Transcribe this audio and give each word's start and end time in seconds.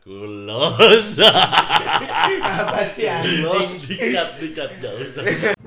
Kulos. 0.00 1.20
Apa 2.40 2.80
sih 2.96 3.04
Anglos? 3.04 3.84
dikat 3.84 4.40
dikat 4.40 4.70
gak 4.80 4.96
usah. 4.96 5.22
Yo, 5.28 5.59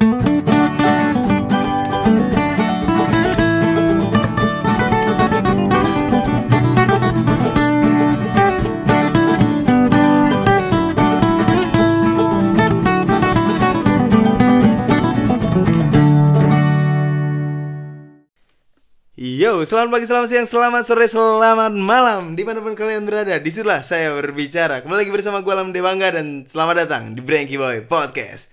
selamat 19.63 19.95
pagi, 19.95 20.05
selamat 20.11 20.27
siang, 20.27 20.47
selamat 20.47 20.83
sore, 20.83 21.07
selamat 21.07 21.71
malam. 21.71 22.35
Di 22.35 22.43
mana 22.43 22.59
pun 22.59 22.75
kalian 22.75 23.07
berada, 23.07 23.39
di 23.39 23.47
situlah 23.47 23.79
saya 23.79 24.11
berbicara. 24.11 24.83
Kembali 24.83 25.07
lagi 25.07 25.13
bersama 25.15 25.39
gue 25.39 25.53
Alam 25.55 25.71
Dewangga 25.71 26.11
Dan 26.11 26.43
selamat 26.43 26.83
datang 26.83 27.15
di 27.15 27.23
Branky 27.23 27.55
Boy 27.55 27.87
Podcast. 27.87 28.51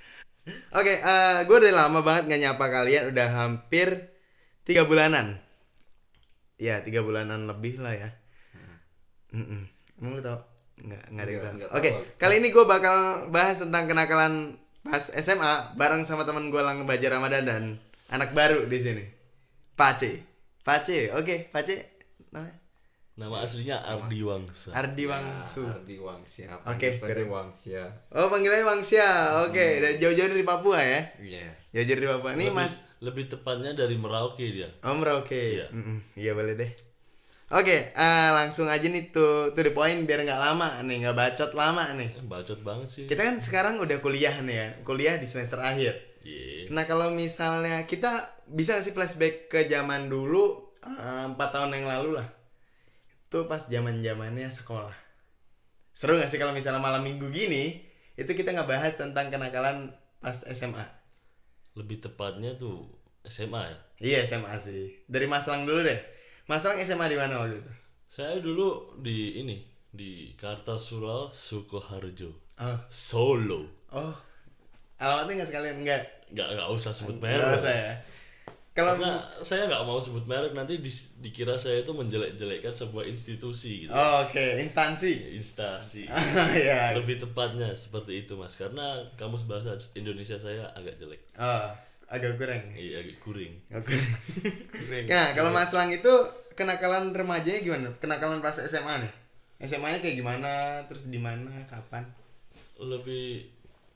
Oke, 0.71 1.03
eh 1.03 1.39
gue 1.51 1.57
udah 1.57 1.75
lama 1.75 2.07
banget 2.07 2.31
gak 2.31 2.41
nyapa 2.43 2.65
kalian 2.71 3.11
Udah 3.11 3.27
hampir 3.27 4.15
tiga 4.63 4.87
bulanan. 4.87 5.43
Ya, 6.63 6.79
tiga 6.79 7.03
bulanan 7.03 7.51
lebih 7.51 7.83
lah 7.83 7.95
ya. 7.99 8.15
Mm-mm. 9.35 9.67
Emang 9.99 10.15
lu 10.15 10.23
tau? 10.23 10.47
Nggak, 10.79 11.05
nggak 11.11 11.25
ada 11.27 11.51
Oke, 11.75 11.91
tahu. 11.91 12.03
kali 12.23 12.35
ini 12.39 12.55
gue 12.55 12.65
bakal 12.65 13.27
bahas 13.35 13.59
tentang 13.59 13.91
kenakalan 13.91 14.63
pas 14.81 15.11
SMA 15.13 15.75
Bareng 15.75 16.07
sama 16.07 16.23
teman 16.23 16.55
gue 16.55 16.63
Lang 16.63 16.87
Baja 16.87 17.11
Ramadan 17.11 17.43
dan 17.43 17.63
anak 18.15 18.31
baru 18.31 18.63
di 18.71 18.79
sini. 18.79 19.05
Pace 19.75 20.30
Pace, 20.71 21.11
oke, 21.11 21.51
Pace 21.51 21.77
namanya 22.31 22.55
Nama 23.21 23.37
aslinya 23.45 23.77
Ardi 23.85 24.25
Wangsa. 24.25 24.73
Ardi 24.73 25.05
Wangsu. 25.05 25.61
Ya, 25.61 25.77
Ardi 25.77 25.97
Wangsia. 26.01 26.47
Oke, 26.65 26.89
keren. 26.97 27.29
Wangsia. 27.29 27.85
Oh, 28.17 28.33
panggilannya 28.33 28.65
Wangsia. 28.65 29.09
Oke, 29.45 29.77
dari 29.77 30.01
jauh-jauh 30.01 30.33
dari 30.33 30.41
Papua 30.41 30.81
ya. 30.81 31.05
Iya. 31.21 31.53
Jauh-jauh 31.69 31.99
dari 32.01 32.09
Papua. 32.09 32.31
Ini 32.33 32.49
Lebih- 32.49 32.57
Mas 32.57 32.75
lebih 33.05 33.25
tepatnya 33.29 33.77
dari 33.77 34.01
Merauke 34.01 34.41
dia. 34.41 34.73
Om 34.81 35.05
Roke. 35.05 35.37
Iya. 35.37 35.69
Mm-mm. 35.69 35.99
Iya 36.17 36.33
boleh 36.33 36.57
deh. 36.57 36.73
Oke, 37.51 37.93
eh, 37.93 38.29
langsung 38.31 38.71
aja 38.73 38.87
nih 38.89 39.11
tuh 39.13 39.53
to 39.53 39.61
the 39.61 39.75
point 39.75 40.07
biar 40.07 40.23
nggak 40.25 40.41
lama 40.41 40.81
nih, 40.81 41.03
nggak 41.05 41.17
bacot 41.19 41.51
lama 41.53 41.93
nih. 41.99 42.15
Eh, 42.15 42.25
bacot 42.25 42.63
banget 42.65 42.89
sih. 42.89 43.05
Kita 43.05 43.21
kan 43.21 43.37
sekarang 43.43 43.83
udah 43.83 43.99
kuliah 44.01 44.33
nih 44.41 44.57
ya, 44.57 44.67
kuliah 44.81 45.19
di 45.21 45.27
semester 45.27 45.59
akhir. 45.61 46.10
Nah 46.71 46.87
kalau 46.87 47.11
misalnya 47.11 47.83
kita 47.91 48.31
bisa 48.47 48.79
sih 48.79 48.95
flashback 48.95 49.51
ke 49.51 49.67
zaman 49.67 50.07
dulu 50.07 50.71
eh, 50.87 51.25
empat 51.27 51.51
tahun 51.51 51.75
yang 51.75 51.91
lalu 51.91 52.23
lah, 52.23 52.29
itu 53.27 53.43
pas 53.51 53.67
zaman 53.67 53.99
zamannya 53.99 54.47
sekolah. 54.47 54.95
Seru 55.91 56.15
nggak 56.15 56.31
sih 56.31 56.39
kalau 56.39 56.55
misalnya 56.55 56.79
malam 56.79 57.03
minggu 57.03 57.27
gini 57.35 57.83
itu 58.15 58.31
kita 58.31 58.55
nggak 58.55 58.71
bahas 58.71 58.95
tentang 58.95 59.35
kenakalan 59.35 59.91
pas 60.23 60.39
SMA? 60.55 60.87
Lebih 61.75 62.07
tepatnya 62.07 62.55
tuh 62.55 62.87
SMA 63.27 63.63
ya. 63.67 63.77
Iya 64.01 64.19
SMA 64.31 64.55
sih. 64.63 64.95
Dari 65.11 65.27
Mas 65.27 65.51
Lang 65.51 65.67
dulu 65.67 65.83
deh. 65.85 66.01
Mas 66.47 66.63
Lang 66.63 66.79
SMA 66.81 67.11
di 67.11 67.19
mana 67.19 67.43
waktu 67.43 67.59
itu? 67.59 67.73
Saya 68.11 68.39
dulu 68.39 68.99
di 69.03 69.43
ini 69.43 69.63
di 69.91 70.35
Kartasura 70.39 71.35
Sukoharjo. 71.35 72.31
Oh, 72.63 72.79
Solo. 72.87 73.67
oh. 73.91 74.15
Alamatnya 75.01 75.43
nggak 75.43 75.49
sekalian 75.49 75.79
nggak? 75.81 76.05
Nggak 76.31 76.49
nggak 76.53 76.69
usah 76.71 76.93
sebut 76.93 77.17
Nggak 77.17 77.37
merek. 77.37 77.59
usah 77.59 77.75
ya. 77.77 77.95
Kalau 78.71 78.95
Karena 78.95 79.13
saya 79.43 79.67
nggak 79.67 79.83
mau 79.83 79.99
sebut 79.99 80.25
merek 80.25 80.55
nanti 80.55 80.79
di- 80.79 81.07
dikira 81.21 81.59
saya 81.59 81.83
itu 81.83 81.91
menjelek-jelekkan 81.91 82.71
sebuah 82.71 83.03
institusi 83.05 83.85
gitu. 83.85 83.91
Oh, 83.91 84.25
oke 84.25 84.63
instansi. 84.63 85.35
Instansi. 85.35 86.07
ya. 86.71 86.95
Lebih 86.95 87.19
tepatnya 87.19 87.75
seperti 87.75 88.23
itu 88.23 88.39
mas, 88.39 88.55
karena 88.55 89.03
kamus 89.15 89.43
bahasa 89.43 89.75
Indonesia 89.93 90.39
saya 90.39 90.71
agak 90.73 90.97
jelek, 90.97 91.19
Oh, 91.35 91.67
agak 92.07 92.39
kurang. 92.39 92.63
ya? 92.71 92.79
iya 92.79 92.97
agak 93.03 93.19
kuring. 93.19 93.55
Oke. 93.75 93.99
Nah, 95.11 95.35
kalau 95.35 95.51
Mas 95.51 95.71
Lang 95.71 95.91
itu 95.91 96.11
kenakalan 96.55 97.11
remajanya 97.11 97.61
gimana? 97.61 97.89
Kenakalan 97.99 98.39
pas 98.39 98.55
SMA 98.55 99.03
nih? 99.03 99.13
SMA-nya 99.61 99.99
kayak 99.99 100.17
gimana? 100.17 100.53
Terus 100.87 101.07
di 101.07 101.19
mana? 101.19 101.51
Kapan? 101.67 102.07
Lebih 102.77 103.45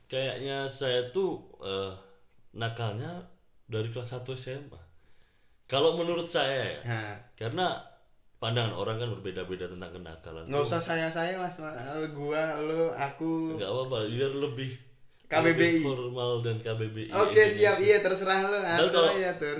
kayaknya 0.06 0.66
saya 0.66 1.08
tuh 1.08 1.40
eh, 1.58 1.94
nakalnya 2.54 3.26
dari 3.64 3.88
kelas 3.88 4.14
1 4.14 4.24
SMA. 4.34 4.80
Kalau 5.64 5.96
menurut 5.96 6.24
saya 6.24 6.54
ya, 6.70 6.80
Nah, 6.84 7.16
karena 7.34 7.80
pandangan 8.36 8.72
orang 8.72 8.96
kan 8.96 9.08
berbeda-beda 9.10 9.66
tentang 9.66 9.90
kenakalan. 9.90 10.44
nggak 10.44 10.62
usah 10.62 10.78
saya-saya 10.78 11.34
Mas, 11.34 11.56
Lu, 11.56 12.06
gua, 12.14 12.60
lu, 12.60 12.92
aku. 12.92 13.56
Nggak 13.56 13.66
apa-apa, 13.66 13.96
biar 14.06 14.32
lebih 14.34 14.70
KBBI. 15.24 15.48
lebih 15.48 15.72
formal 15.82 16.32
dan 16.40 16.56
KBBI. 16.58 17.08
Oke, 17.10 17.32
Indonesia. 17.32 17.48
siap. 17.50 17.76
Iya, 17.80 17.96
terserah 17.98 18.38
lu. 18.44 18.58
Atur 18.60 18.88
kalau- 18.92 19.12
aja, 19.14 19.32
tur. 19.34 19.58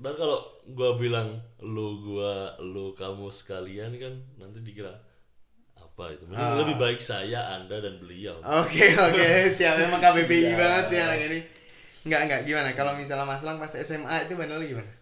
Dan 0.00 0.12
kalau 0.14 0.38
gua 0.68 0.96
bilang 0.96 1.28
lu 1.58 1.86
gua 2.02 2.34
lu 2.58 2.90
kamu 2.92 3.28
sekalian 3.30 3.92
kan 3.94 4.10
nanti 4.36 4.60
dikira 4.60 4.90
apa 5.74 6.10
itu. 6.10 6.24
Mending 6.24 6.40
Ah. 6.42 6.58
Lebih 6.58 6.76
baik 6.76 6.98
saya, 6.98 7.54
Anda 7.54 7.78
dan 7.78 7.96
beliau. 7.96 8.40
Oke, 8.42 8.82
oke, 8.90 9.28
siap. 9.56 9.78
Emang 9.78 10.00
KBBI 10.00 10.42
Iya. 10.42 10.56
banget 10.56 10.84
sih 10.88 10.98
anak 10.98 11.20
ini. 11.22 11.38
Enggak, 12.04 12.20
enggak. 12.26 12.40
Gimana? 12.48 12.70
Kalau 12.72 12.92
misalnya 12.96 13.28
Mas 13.28 13.44
Lang 13.44 13.60
pas 13.60 13.72
SMA 13.72 14.14
itu 14.24 14.34
benar 14.36 14.60
gimana? 14.60 14.92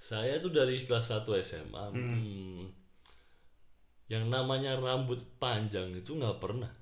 Saya 0.00 0.40
tuh 0.40 0.48
dari 0.48 0.88
kelas 0.88 1.12
1 1.12 1.28
SMA. 1.44 1.84
hmm, 1.92 2.64
yang 4.08 4.26
namanya 4.26 4.74
rambut 4.80 5.20
panjang 5.36 5.92
itu 5.92 6.16
nggak 6.16 6.40
pernah. 6.40 6.72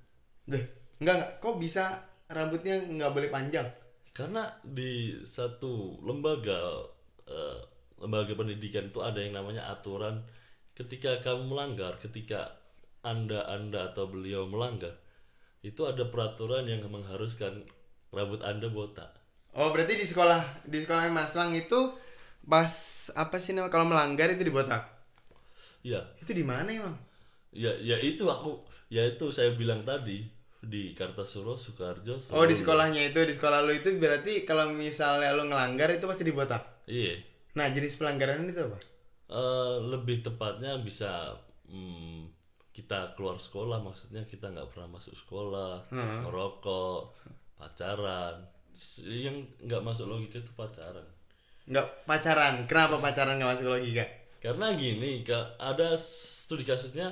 Duh, 0.46 0.62
enggak, 1.02 1.14
enggak. 1.18 1.32
Kok 1.42 1.56
bisa 1.58 1.98
rambutnya 2.30 2.78
nggak 2.78 3.12
boleh 3.12 3.28
panjang? 3.28 3.66
Karena 4.14 4.46
di 4.62 5.18
satu 5.26 5.98
lembaga 6.06 6.86
eh, 7.26 7.60
lembaga 7.98 8.32
pendidikan 8.38 8.88
itu 8.88 9.02
ada 9.02 9.18
yang 9.18 9.34
namanya 9.34 9.66
aturan 9.68 10.22
ketika 10.78 11.18
kamu 11.18 11.50
melanggar, 11.50 11.98
ketika 11.98 12.54
Anda 13.02 13.42
Anda 13.50 13.90
atau 13.90 14.06
beliau 14.06 14.46
melanggar, 14.46 14.94
itu 15.66 15.82
ada 15.84 16.06
peraturan 16.06 16.70
yang 16.70 16.86
mengharuskan 16.86 17.66
rambut 18.14 18.40
Anda 18.46 18.70
botak. 18.70 19.10
Oh, 19.58 19.68
berarti 19.74 19.98
di 19.98 20.06
sekolah 20.06 20.62
di 20.64 20.78
sekolah 20.84 21.10
Mas 21.10 21.34
Lang 21.34 21.50
itu 21.52 21.80
pas 22.46 22.72
apa 23.18 23.36
sih 23.42 23.52
nama 23.52 23.68
kalau 23.68 23.86
melanggar 23.90 24.30
itu 24.30 24.46
dibotak? 24.46 24.82
Ya, 25.82 26.00
Itu 26.22 26.30
di 26.34 26.44
mana 26.46 26.68
emang? 26.70 26.96
ya 27.48 27.72
ya 27.80 27.96
itu 27.96 28.28
aku 28.28 28.60
ya 28.92 29.02
itu 29.08 29.32
saya 29.32 29.56
bilang 29.56 29.80
tadi 29.82 30.28
di 30.58 30.92
Kartasuro, 30.92 31.54
Sukarjo. 31.56 32.18
Oh, 32.34 32.44
di 32.44 32.52
sekolahnya 32.58 33.14
itu, 33.14 33.20
di 33.22 33.30
sekolah 33.32 33.62
lu 33.62 33.72
itu 33.78 33.94
berarti 33.94 34.42
kalau 34.42 34.68
misalnya 34.74 35.30
lu 35.32 35.46
ngelanggar 35.46 35.86
itu 35.94 36.04
pasti 36.10 36.26
dibotak. 36.26 36.84
Iya. 36.90 37.14
Nah, 37.54 37.70
jenis 37.70 37.94
pelanggaran 37.94 38.42
itu 38.50 38.58
apa? 38.66 38.78
Eh, 39.30 39.74
lebih 39.86 40.26
tepatnya 40.26 40.82
bisa 40.82 41.38
hmm, 41.70 42.26
kita 42.74 43.14
keluar 43.14 43.38
sekolah 43.38 43.78
maksudnya 43.80 44.26
kita 44.26 44.50
nggak 44.50 44.74
pernah 44.74 44.98
masuk 44.98 45.14
sekolah 45.14 45.86
Hmm. 45.94 46.26
merokok 46.26 47.14
pacaran 47.54 48.42
yang 49.02 49.36
nggak 49.60 49.82
masuk 49.82 50.06
logika 50.06 50.38
itu 50.38 50.52
pacaran 50.52 51.04
Enggak 51.68 51.84
pacaran. 52.02 52.64
Kenapa 52.64 52.96
pacaran 52.96 53.36
nggak 53.36 53.50
masuk 53.54 53.68
logika? 53.68 54.04
karena 54.38 54.70
gini 54.72 55.26
ada 55.58 55.98
studi 55.98 56.62
kasusnya 56.62 57.10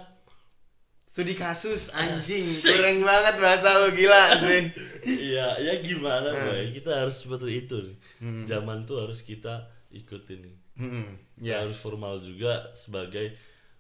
Studi 1.07 1.33
kasus 1.33 1.89
anjing, 1.91 2.39
Asik. 2.39 2.77
banget 3.01 3.35
bahasa 3.41 3.81
lu 3.81 3.89
gila 3.93 4.37
sih. 4.37 4.69
iya 5.33 5.57
ya 5.57 5.81
gimana 5.81 6.29
boy 6.29 6.71
kita 6.71 6.93
harus 6.93 7.25
seperti 7.25 7.65
itu 7.65 7.77
nih. 7.83 7.97
Hmm. 8.21 8.45
zaman 8.45 8.85
tuh 8.85 9.01
harus 9.01 9.21
kita 9.21 9.65
ikutin 9.89 10.45
nih 10.45 10.57
Hmm, 10.77 11.17
ya. 11.41 11.65
harus 11.65 11.81
formal 11.81 12.21
juga 12.21 12.69
sebagai 12.77 13.33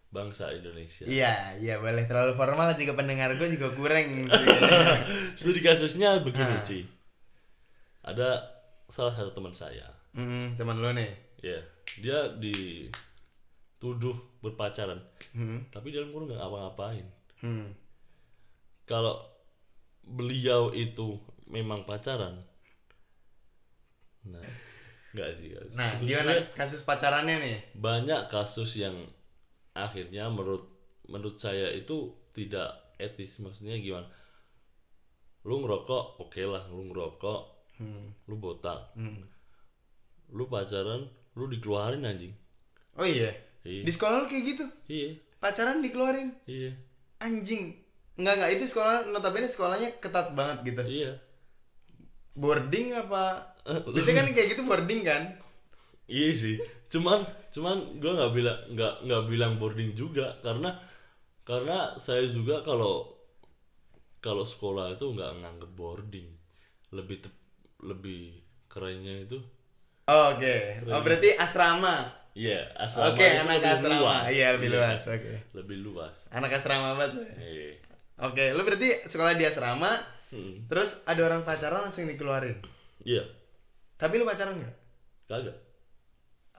bangsa 0.09 0.49
Indonesia 0.49 1.05
Iya, 1.05 1.61
iya 1.61 1.77
boleh 1.77 2.09
terlalu 2.09 2.33
formal 2.35 2.73
juga 2.73 2.97
pendengar 2.97 3.37
gue 3.37 3.53
juga 3.53 3.69
kurang 3.77 4.33
sih. 4.33 4.47
studi 5.39 5.61
kasusnya 5.61 6.25
begini 6.25 6.57
Ah. 6.57 6.65
Ci 6.65 6.89
ada 8.07 8.39
salah 8.87 9.11
satu 9.11 9.31
teman 9.33 9.51
saya 9.51 9.85
Hmm, 10.13 10.55
teman 10.55 10.79
lu 10.79 10.89
nih. 10.91 11.13
ya 11.39 11.59
dia 11.99 12.19
dituduh 12.37 14.15
berpacaran 14.41 14.97
Hmm. 15.31 15.61
tapi 15.69 15.91
dalam 15.91 16.09
kurung 16.09 16.27
nggak 16.27 16.39
ngapa-ngapain 16.39 17.05
Hmm. 17.37 17.69
kalau 18.85 19.21
beliau 20.03 20.73
itu 20.73 21.19
memang 21.47 21.83
pacaran 21.83 22.41
nah 24.25 24.43
nggak 25.13 25.29
sih. 25.39 25.49
Nah, 25.73 25.97
gimana 25.99 26.33
kasus 26.53 26.83
pacarannya 26.83 27.37
nih? 27.39 27.59
banyak 27.75 28.27
kasus 28.27 28.77
yang 28.77 28.93
akhirnya 29.73 30.29
menurut 30.29 30.67
menurut 31.07 31.37
saya 31.37 31.71
itu 31.71 31.97
tidak 32.33 32.69
etis 32.97 33.39
maksudnya 33.39 33.77
gimana 33.77 34.09
lu 35.43 35.63
ngerokok 35.63 36.19
oke 36.19 36.43
lah 36.43 36.65
lu 36.67 36.91
ngerokok 36.91 37.41
Hmm. 37.77 38.09
lu 38.25 38.37
botak 38.37 38.93
Hmm. 38.95 39.21
lu 40.31 40.45
pacaran 40.47 41.05
lu 41.35 41.45
dikeluarin 41.47 42.03
anjing 42.03 42.33
Oh 42.97 43.05
iya. 43.05 43.29
iya 43.63 43.85
Di 43.85 43.93
sekolah 43.93 44.25
lu 44.25 44.27
kayak 44.27 44.45
gitu? 44.47 44.65
iya 44.89 45.13
Pacaran 45.37 45.85
dikeluarin? 45.85 46.33
iya 46.49 46.73
Anjing. 47.19 47.77
Enggak 48.17 48.35
enggak 48.41 48.53
itu 48.57 48.65
sekolah 48.67 49.05
notabene 49.07 49.45
sekolahnya 49.45 50.01
ketat 50.01 50.33
banget 50.33 50.59
gitu. 50.67 50.83
iya 50.87 51.13
Boarding 52.33 52.93
apa? 52.93 53.41
Eh, 53.65 53.81
Biasanya 53.83 54.17
kan 54.23 54.29
kayak 54.31 54.49
gitu 54.53 54.63
boarding 54.63 55.03
kan? 55.03 55.23
iya 56.07 56.31
sih 56.31 56.55
cuman 56.87 57.19
cuman 57.51 57.99
gue 57.99 58.13
nggak 58.15 58.31
bilang 58.31 58.59
nggak 58.71 58.95
nggak 59.03 59.23
bilang 59.27 59.53
boarding 59.59 59.91
juga 59.93 60.39
karena 60.39 60.71
karena 61.43 61.99
saya 61.99 62.31
juga 62.31 62.63
kalau 62.63 63.11
kalau 64.23 64.47
sekolah 64.47 64.95
itu 64.95 65.03
nggak 65.03 65.43
nganggep 65.43 65.71
boarding 65.75 66.31
lebih 66.95 67.27
tep- 67.27 67.43
lebih 67.79 68.39
kerennya 68.67 69.23
itu 69.23 69.39
Oh, 70.07 70.33
Oke. 70.33 70.79
Oh 70.87 71.03
berarti 71.03 71.35
asrama. 71.35 72.07
iya 72.33 72.63
asrama 72.75 73.11
Oke, 73.11 73.27
itu 73.27 73.43
anak 73.43 73.59
lebih 73.59 73.73
asrama. 73.75 74.17
Iya, 74.31 74.47
lebih 74.55 74.69
luas. 74.71 75.01
Oke. 75.05 75.33
lebih 75.53 75.77
luas 75.83 76.15
Anak 76.29 76.51
asrama 76.53 76.95
banget. 76.95 77.11
ya? 77.19 77.33
Iya. 77.43 77.71
Oke, 78.23 78.45
lu 78.55 78.63
berarti 78.63 78.89
sekolah 79.03 79.35
di 79.35 79.45
asrama, 79.45 79.93
Hmm. 80.27 80.63
terus 80.67 80.95
ada 81.05 81.23
orang 81.23 81.43
pacaran 81.43 81.83
langsung 81.83 82.05
dikeluarin. 82.05 82.59
iya 83.03 83.23
Tapi 83.95 84.15
lu 84.17 84.25
pacaran 84.25 84.55
nggak? 84.55 84.75
kagak 85.27 85.57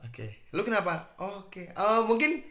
Oke. 0.00 0.26
Lu 0.50 0.62
kenapa? 0.62 1.16
Oh, 1.16 1.42
Oke. 1.42 1.72
Oh, 1.74 2.04
mungkin 2.04 2.44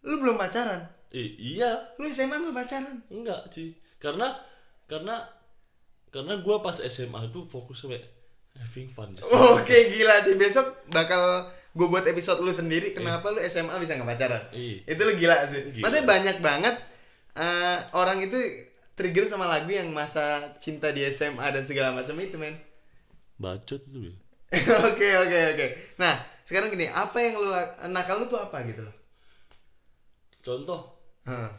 lu 0.00 0.16
belum 0.16 0.34
pacaran. 0.34 0.80
I- 1.10 1.36
iya 1.54 1.74
Lu 1.96 2.06
SMA 2.06 2.38
nggak 2.38 2.54
pacaran? 2.56 3.02
enggak 3.08 3.50
sih 3.50 3.74
karena 3.98 4.30
karena 4.86 5.26
karena 6.10 6.42
gue 6.42 6.56
pas 6.62 6.76
SMA 6.76 7.30
itu 7.30 7.46
fokus 7.46 7.86
sampai 7.86 8.02
having 8.58 8.90
fun 8.90 9.14
Oke, 9.56 9.76
gila 9.94 10.22
sih. 10.26 10.34
Besok 10.34 10.90
bakal 10.90 11.48
gue 11.70 11.86
buat 11.86 12.02
episode 12.02 12.42
lu 12.42 12.50
sendiri 12.50 12.90
kenapa 12.90 13.30
lu 13.30 13.38
SMA 13.46 13.78
bisa 13.78 13.94
nggak 13.94 14.10
pacaran. 14.10 14.42
Iya. 14.50 14.90
Itu 14.90 15.00
lu 15.06 15.12
gila 15.14 15.46
sih. 15.46 15.60
Gila. 15.74 15.82
Maksudnya 15.86 16.06
banyak 16.06 16.36
banget 16.42 16.74
eh, 17.38 17.78
orang 17.94 18.18
itu 18.26 18.36
trigger 18.98 19.24
sama 19.30 19.46
lagu 19.48 19.70
yang 19.70 19.88
masa 19.94 20.52
cinta 20.60 20.90
di 20.92 21.06
SMA 21.08 21.46
dan 21.54 21.64
segala 21.64 21.94
macam 21.96 22.18
itu, 22.20 22.36
men. 22.36 22.58
bacot 23.40 23.80
itu 23.88 24.12
ya 24.12 24.14
Oke, 24.92 25.08
oke, 25.16 25.38
oke. 25.56 25.66
Nah, 25.96 26.20
sekarang 26.44 26.68
gini, 26.68 26.84
apa 26.90 27.16
yang 27.22 27.40
lu 27.40 27.48
nakal 27.88 28.20
lu 28.20 28.28
tuh 28.28 28.36
apa 28.36 28.60
gitu 28.68 28.84
loh? 28.84 28.92
contoh 30.40 30.80
Hah. 31.28 31.52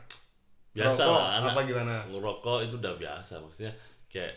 biasa 0.74 1.02
Rokok, 1.06 1.14
lah 1.14 1.30
anak 1.38 1.54
apa 1.54 1.62
gimana? 1.70 1.96
ngerokok 2.10 2.58
itu 2.66 2.76
udah 2.82 2.94
biasa 2.98 3.34
maksudnya 3.38 3.74
kayak 4.12 4.36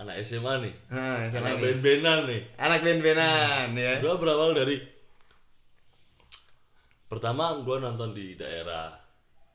anak 0.00 0.16
SMA 0.24 0.52
nih. 0.64 0.74
Hah, 0.88 1.28
SMA 1.28 1.44
anak 1.44 1.56
ben-benan 1.60 2.18
nih. 2.24 2.40
Anak 2.56 2.80
band-bandan 2.80 3.68
ya. 3.76 4.00
gua 4.00 4.16
berawal 4.16 4.56
dari 4.56 4.80
pertama 7.10 7.60
gua 7.60 7.82
nonton 7.82 8.16
di 8.16 8.38
daerah 8.38 8.96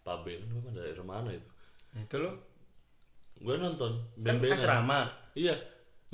Paben 0.05 0.37
apa 0.53 0.69
daerah 0.69 1.01
mana 1.01 1.33
itu? 1.33 1.49
Itu 1.97 2.21
lo? 2.21 2.31
Gua 3.41 3.57
nonton 3.57 4.05
kan 4.21 4.37
ben-benan 4.37 4.59
asrama. 4.59 5.01
iya. 5.33 5.57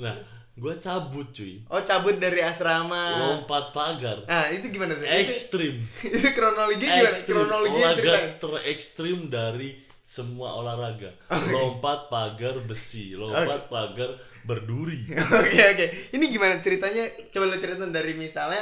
Nah 0.00 0.16
gua 0.56 0.80
cabut 0.80 1.28
cuy. 1.36 1.60
Oh, 1.68 1.84
cabut 1.84 2.16
dari 2.16 2.40
asrama. 2.40 3.20
lompat 3.20 3.72
pagar. 3.76 4.24
Nah, 4.24 4.48
itu 4.48 4.68
gimana 4.72 4.96
tuh? 4.96 5.04
Itu, 5.04 5.28
ekstrim. 5.28 5.74
itu 6.08 6.28
kronologi 6.36 6.88
gimana? 6.88 7.08
ekstrim. 7.12 7.36
Kronologi 7.36 7.80
olahraga 7.84 8.20
terekstrim 8.40 9.18
dari 9.28 9.91
semua 10.12 10.52
olahraga 10.54 11.08
lompat 11.48 12.06
pagar 12.06 12.60
besi 12.62 13.16
lompat 13.16 13.64
pagar 13.66 14.12
berduri 14.44 15.08
Oke, 15.40 15.56
oke. 15.72 15.86
Ini 16.12 16.24
gimana 16.26 16.58
ceritanya? 16.58 17.00
Coba 17.30 17.46
lu 17.46 17.56
ceritain 17.56 17.88
dari 17.88 18.12
misalnya 18.12 18.60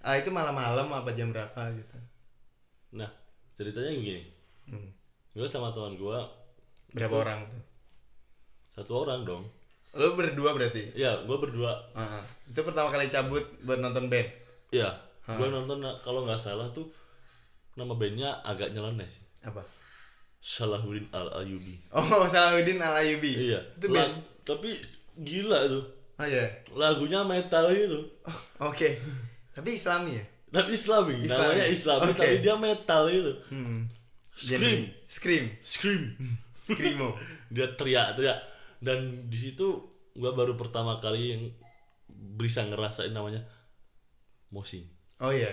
ah, 0.00 0.14
itu 0.14 0.28
malam-malam 0.28 0.86
apa 0.86 1.10
jam 1.12 1.32
berapa 1.32 1.58
gitu. 1.72 1.96
nah 2.94 3.10
ceritanya 3.52 3.90
gini 3.92 4.22
Hmm. 4.64 4.88
gue 5.32 5.44
sama 5.44 5.68
teman 5.68 5.92
gue 5.94 6.18
Berapa 6.92 7.16
orang 7.18 7.44
tuh? 7.44 7.62
satu 8.72 8.92
orang 9.02 9.20
dong 9.22 9.44
Lu 9.92 10.14
berdua 10.14 10.50
berarti? 10.52 10.94
ya 10.94 11.20
gue 11.20 11.36
berdua 11.36 11.74
Ah, 11.92 12.22
itu 12.44 12.60
pertama 12.60 12.88
kali 12.88 13.06
cabut 13.06 13.42
buat 13.60 13.76
nonton 13.76 14.06
band. 14.06 14.24
ya 14.70 14.88
gue 15.26 15.48
nonton 15.48 15.80
kalau 16.00 16.22
nggak 16.22 16.38
salah 16.38 16.70
tuh 16.70 16.88
nama 17.74 17.92
bandnya 17.92 18.40
agak 18.40 18.70
nyeleneh 18.70 19.04
sih 19.04 19.24
Apa? 19.42 19.60
Salahuddin 20.44 21.08
Al 21.08 21.40
Ayubi 21.40 21.80
Oh, 21.88 22.28
Salahuddin 22.28 22.76
Al 22.76 23.00
Ayyubi. 23.00 23.48
iya 23.48 23.60
Itu 23.74 23.88
La- 23.88 24.04
band. 24.04 24.20
tapi 24.44 24.76
gila 25.16 25.64
tuh 25.64 25.84
Oh 26.14 26.26
iya. 26.28 26.44
lagunya 26.70 27.24
metal 27.24 27.72
gitu 27.72 28.04
Oh, 28.22 28.68
Oke. 28.68 29.00
Tapi 29.50 29.72
Islami 29.72 30.12
ya? 30.14 30.24
tapi 30.52 30.70
Islami, 30.70 31.18
Islami. 31.18 31.26
namanya 31.26 31.66
Islami 31.66 32.06
Oke. 32.06 32.20
tapi 32.20 32.36
dia 32.38 32.54
metal 32.54 33.02
gitu 33.08 33.32
Hmm. 33.48 33.88
scream 34.30 34.92
Scream. 35.08 35.44
scream 35.58 36.02
Screamo. 36.64 37.16
dia 37.48 37.66
teriak-teriak 37.70 38.38
dan 38.78 38.98
di 39.26 39.38
situ 39.40 39.88
gua 40.12 40.30
baru 40.30 40.54
pertama 40.54 40.96
kali 40.96 41.22
yang 41.26 41.42
bisa 42.36 42.62
ngerasain 42.62 43.10
namanya 43.10 43.42
mosing 44.48 44.86
Oh 45.18 45.30
iya. 45.30 45.50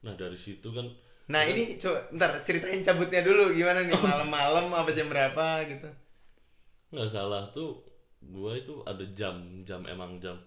nah 0.00 0.12
dari 0.12 0.36
situ 0.36 0.68
kan 0.68 0.84
Nah 1.26 1.42
ini 1.42 1.74
coba 1.74 1.98
ntar 2.12 2.30
ceritain 2.40 2.80
cabutnya 2.80 3.20
dulu 3.20 3.50
gimana 3.50 3.82
nih 3.82 3.94
malam-malam 3.94 4.70
apa 4.70 4.90
jam 4.90 5.06
berapa 5.06 5.46
gitu. 5.66 5.88
nggak 6.88 7.08
salah 7.08 7.50
tuh 7.50 7.82
gua 8.22 8.54
itu 8.54 8.78
ada 8.82 9.02
jam 9.10 9.34
jam 9.60 9.82
emang 9.84 10.16
jam 10.16 10.38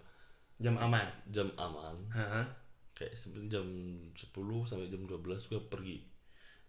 Jam 0.58 0.76
aman. 0.76 1.08
jam 1.26 1.48
aman 1.56 1.96
Hah? 2.10 2.44
kayak 2.92 3.12
sebelum 3.14 3.48
jam 3.48 3.64
10 4.12 4.36
sampai 4.66 4.88
jam 4.88 5.04
12 5.04 5.20
gua 5.46 5.62
pergi 5.66 6.04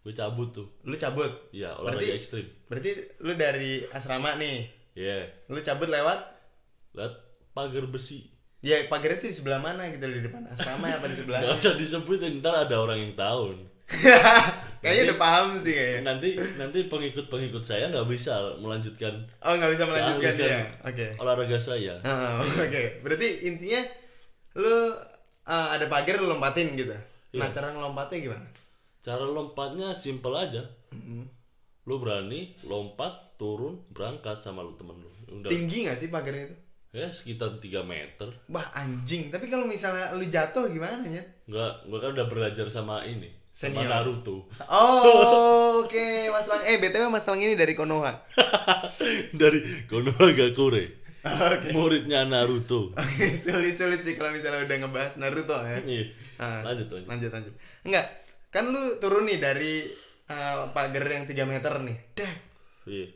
gue 0.01 0.11
cabut 0.11 0.49
tuh 0.49 0.67
Lu 0.81 0.95
cabut. 0.95 1.27
ya 1.51 1.71
olahraga 1.73 1.99
Berarti- 2.01 2.15
ekstrim 2.17 2.45
Berarti 2.65 2.89
lu 3.19 3.31
dari 3.33 3.83
asrama 3.87 4.33
nih. 4.35 4.65
ya 4.93 5.23
Lu 5.45 5.59
cabut 5.59 5.87
lewat 5.87 6.19
lihat 6.93 7.13
pagar 7.51 7.85
besi 7.85 8.27
ya 8.59 8.75
pagarnya 8.87 9.19
tuh 9.19 9.27
di 9.27 9.35
sebelah 9.35 9.57
mana 9.57 9.87
gitu 9.87 10.03
di 10.03 10.21
depan 10.21 10.43
asrama 10.47 10.87
apa 10.89 11.05
di 11.05 11.15
sebelah? 11.21 11.39
nggak 11.41 11.57
usah 11.57 11.75
disebutin 11.75 12.39
ntar 12.39 12.65
ada 12.65 12.75
orang 12.77 12.99
yang 13.01 13.13
tahu 13.13 13.55
kayaknya 14.81 15.03
udah 15.07 15.19
paham 15.19 15.47
sih 15.55 15.73
kayaknya. 15.73 16.01
nanti 16.03 16.29
nanti 16.55 16.79
pengikut 16.85 17.25
pengikut 17.27 17.61
saya 17.61 17.85
nggak 17.87 18.07
bisa 18.07 18.33
melanjutkan 18.57 19.13
Oh 19.39 19.53
nggak 19.53 19.71
bisa 19.71 19.83
melanjutkan 19.85 20.33
dia. 20.35 20.65
Oke. 20.81 21.05
olahraga 21.15 21.57
saya 21.57 21.93
Ah, 22.01 22.41
Oke. 22.41 22.99
Berarti 22.99 23.45
intinya 23.45 23.81
lu 24.55 24.91
ah, 25.43 25.71
ada 25.71 25.85
pagar 25.85 26.17
lu 26.17 26.27
lompatin 26.27 26.73
gitu. 26.73 26.91
Nah 27.31 27.47
Iya. 27.47 27.53
cara 27.53 27.71
ngelompatnya 27.71 28.19
gimana? 28.21 28.47
cara 29.01 29.23
lompatnya 29.23 29.89
simple 29.91 30.35
aja 30.35 30.61
lu 31.81 31.95
berani 31.97 32.53
lompat 32.61 33.33
turun 33.35 33.81
berangkat 33.89 34.37
sama 34.39 34.61
lu 34.61 34.77
temen 34.77 34.93
lu 34.95 35.09
udah 35.33 35.49
Tinggi 35.49 35.89
nggak 35.89 35.97
sih 35.97 36.07
pagarnya 36.07 36.45
itu? 36.45 36.55
ya 36.91 37.07
sekitar 37.07 37.55
3 37.57 37.81
meter 37.81 38.29
Wah 38.45 38.67
anjing. 38.75 39.31
Tapi 39.31 39.47
kalau 39.47 39.63
misalnya 39.63 40.11
lu 40.11 40.21
jatuh 40.21 40.69
gimana 40.69 41.01
ya? 41.03 41.23
nggak 41.47 41.73
gua 41.87 41.97
kan 41.97 42.11
udah 42.13 42.27
belajar 42.27 42.67
sama 42.67 43.01
ini 43.01 43.31
sama 43.51 43.83
Senior. 43.83 43.91
Naruto 43.91 44.47
Oh, 44.65 45.79
oke, 45.83 46.07
Mas 46.29 46.47
Lang. 46.47 46.61
Eh, 46.63 46.77
BTW 46.77 47.07
Mas 47.07 47.25
Lang 47.25 47.37
ini 47.37 47.53
dari 47.53 47.75
Konoha. 47.75 48.23
dari 49.41 49.85
Konohagakure 49.85 50.99
Oke. 51.21 51.69
muridnya 51.69 52.25
Naruto 52.25 52.95
Oke, 52.95 53.25
sulit-sulit 53.31 54.01
sih 54.01 54.17
kalau 54.17 54.33
misalnya 54.33 54.65
udah 54.65 54.77
ngebahas 54.81 55.13
Naruto 55.15 55.53
ya. 55.61 55.77
Iya. 55.79 56.03
Ah, 56.41 56.65
lanjut 56.65 56.89
lanjut 56.89 57.07
lanjut 57.07 57.31
lanjut. 57.31 57.53
Enggak, 57.85 58.05
kan 58.49 58.65
lu 58.67 58.97
turun 58.97 59.29
nih 59.29 59.37
dari 59.37 59.85
uh, 60.25 60.71
pagar 60.73 61.05
yang 61.05 61.29
3 61.29 61.37
meter 61.45 61.73
nih. 61.85 61.97
Dah, 62.17 62.33
iya 62.89 63.07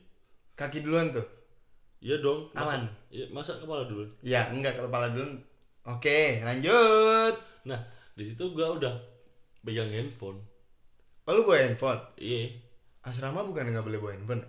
kaki 0.56 0.86
duluan 0.86 1.12
tuh. 1.12 1.26
iya 2.00 2.16
dong 2.22 2.48
masa, 2.54 2.64
Aman. 2.64 2.82
iya, 3.10 3.26
masa 3.28 3.60
kepala 3.60 3.90
dulu 3.90 4.08
Ya, 4.22 4.48
enggak 4.48 4.78
kepala 4.78 5.10
duluan. 5.10 5.42
Oke, 5.84 6.40
lanjut. 6.40 7.34
nah 7.66 7.82
di 8.14 8.24
situ 8.24 8.54
gua 8.54 8.78
udah 8.78 8.94
pegang 9.66 9.90
handphone 9.90 10.40
Oh, 11.26 11.34
lu 11.34 11.42
bawa 11.44 11.58
handphone? 11.60 12.00
iya 12.16 12.54
Asrama 13.02 13.42
bukan 13.42 13.66
nggak 13.66 13.82
boleh 13.82 13.98
bawa 13.98 14.14
handphone? 14.14 14.44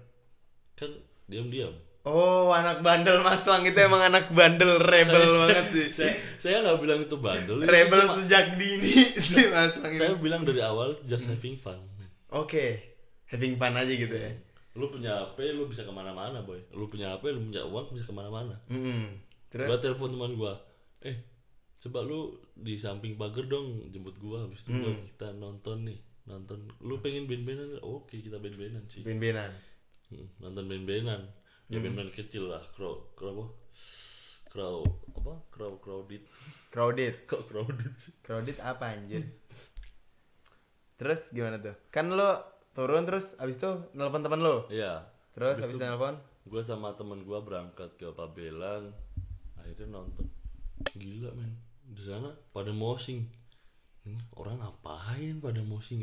kan 0.75 0.91
diam 1.27 1.49
diam 1.49 1.73
Oh, 2.05 2.53
anak 2.53 2.81
bandel 2.81 3.19
Mas 3.19 3.43
Lang 3.43 3.65
itu 3.65 3.75
emang 3.77 3.99
anak 4.01 4.31
bandel 4.31 4.79
rebel 4.79 5.19
banget 5.41 5.67
sih. 5.71 5.87
saya 5.91 6.13
saya 6.39 6.57
nggak 6.61 6.79
bilang 6.79 7.01
itu 7.01 7.17
bandel 7.17 7.57
itu 7.57 7.67
Rebel 7.67 7.99
cuma- 8.01 8.15
sejak 8.15 8.55
dini 8.55 8.93
sih 9.19 9.51
Mas 9.51 9.75
Lang 9.75 9.91
ini. 9.91 9.99
saya 9.99 10.15
bilang 10.15 10.43
dari 10.43 10.61
awal 10.61 10.95
just 11.03 11.27
having 11.27 11.57
fun 11.57 11.83
Oke, 12.29 12.79
having 13.27 13.55
fun 13.55 13.73
aja 13.73 13.89
gitu 13.89 14.13
ya. 14.13 14.31
lu 14.75 14.87
punya 14.87 15.25
HP 15.25 15.51
lu 15.51 15.67
bisa 15.67 15.83
ke 15.83 15.91
mana-mana 15.91 16.39
boy 16.41 16.61
lu 16.71 16.87
punya 16.87 17.11
HP 17.11 17.27
lu 17.29 17.43
punya 17.43 17.65
uang 17.65 17.91
bisa 17.91 18.05
ke 18.05 18.13
mana-mana 18.13 18.55
Hmm. 18.67 19.17
Terus? 19.49 19.65
gua 19.65 19.79
telepon 19.81 20.13
teman 20.13 20.33
gua 20.33 20.53
eh 21.01 21.17
coba 21.87 22.03
lu 22.03 22.21
di 22.53 22.75
samping 22.75 23.15
pagar 23.15 23.47
dong 23.47 23.87
jemput 23.89 24.19
gua 24.19 24.43
habis 24.43 24.61
itu 24.61 24.75
gua 24.75 24.91
Hmm. 24.91 25.03
kita 25.07 25.29
nonton 25.33 25.87
nih 25.87 25.99
nonton 26.27 26.59
lu 26.81 26.99
pengen 26.99 27.25
band-bandan 27.25 27.79
oke 27.81 28.11
kita 28.11 28.37
band-bandan 28.37 28.83
sih 28.87 29.07
Ben-benan. 29.07 29.55
Hmm, 30.07 30.27
nonton 30.39 30.67
Hmm. 30.67 31.23
ya 31.67 31.79
band-band 31.79 32.11
kecil 32.11 32.47
lah 32.47 32.63
crow 32.73 33.11
crow 33.15 33.35
apa 33.35 33.47
crow 34.51 34.83
apa 35.15 35.33
crow 35.49 35.73
crowded 35.79 36.23
Crowded. 36.69 37.15
kok 37.31 37.47
crowded 37.47 37.93
sih 37.97 38.13
Crowded 38.21 38.59
apa 38.61 38.93
anjir? 38.93 39.25
Terus 40.97 41.29
gimana 41.29 41.61
tuh? 41.61 41.77
Kan 41.91 42.09
lo 42.11 42.41
turun 42.73 43.05
terus 43.05 43.37
abis 43.37 43.57
itu 43.57 43.71
nelpon 43.93 44.21
temen 44.21 44.41
lo. 44.41 44.65
Iya. 44.69 45.05
Terus 45.33 45.61
abis 45.61 45.77
itu 45.77 45.85
nelpon. 45.85 46.17
Gue 46.45 46.63
sama 46.63 46.95
temen 46.95 47.21
gue 47.21 47.39
berangkat 47.39 47.97
ke 47.97 48.09
Pabelan. 48.13 48.93
Akhirnya 49.57 49.87
nonton. 49.93 50.25
Gila 50.95 51.33
men. 51.35 51.53
Di 51.87 52.03
sana 52.03 52.29
pada 52.51 52.71
mosing. 52.71 53.23
Ini 54.03 54.19
orang 54.35 54.59
ngapain 54.59 55.39
pada 55.39 55.61
mosing 55.61 56.03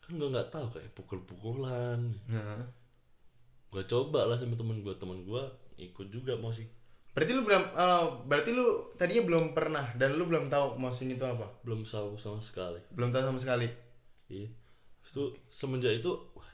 kan 0.00 0.20
gue 0.20 0.28
nggak 0.28 0.48
tahu 0.48 0.68
kayak 0.68 0.92
pukul-pukulan 0.92 1.96
Nah. 2.28 2.60
gue 3.72 3.82
coba 3.84 4.28
lah 4.28 4.36
sama 4.36 4.52
temen 4.52 4.84
gue 4.84 4.92
temen 4.94 5.24
gue 5.24 5.42
ikut 5.78 6.12
juga 6.12 6.36
mosing 6.36 6.68
Berarti 7.16 7.32
lu 7.32 7.40
belum 7.40 7.64
eh, 7.72 8.04
berarti 8.28 8.50
lu 8.52 8.66
tadinya 8.94 9.24
belum 9.24 9.44
pernah 9.52 9.86
dan 9.96 10.12
lu 10.12 10.28
belum 10.28 10.52
tahu 10.52 10.76
mosing 10.76 11.08
itu 11.08 11.24
apa? 11.24 11.48
belum 11.64 11.82
tahu 11.82 12.16
sama 12.16 12.36
sekali 12.38 12.84
Belum 12.92 13.10
tahu 13.10 13.24
sama 13.24 13.40
sekali. 13.40 13.68
iya 14.28 14.44
itu 15.04 15.22
semenjak 15.48 15.96
itu 15.96 16.10
wah 16.34 16.52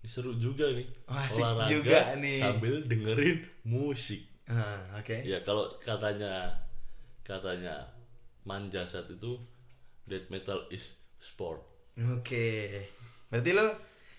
ini 0.00 0.08
seru 0.08 0.34
juga 0.34 0.66
nih 0.66 0.86
asik 1.06 1.44
juga 1.70 2.16
nih. 2.18 2.42
sambil 2.42 2.74
dengerin 2.84 3.38
musik 3.62 4.22
Ah, 4.44 4.98
oke. 4.98 5.14
ya 5.22 5.40
kalau 5.40 5.70
katanya 5.78 6.58
katanya 7.24 7.88
manjasat 8.44 9.08
itu 9.10 9.40
death 10.04 10.28
metal 10.28 10.68
is 10.68 10.94
sport 11.16 11.64
Oke. 11.94 12.90
Berarti 13.30 13.54
lu 13.54 13.66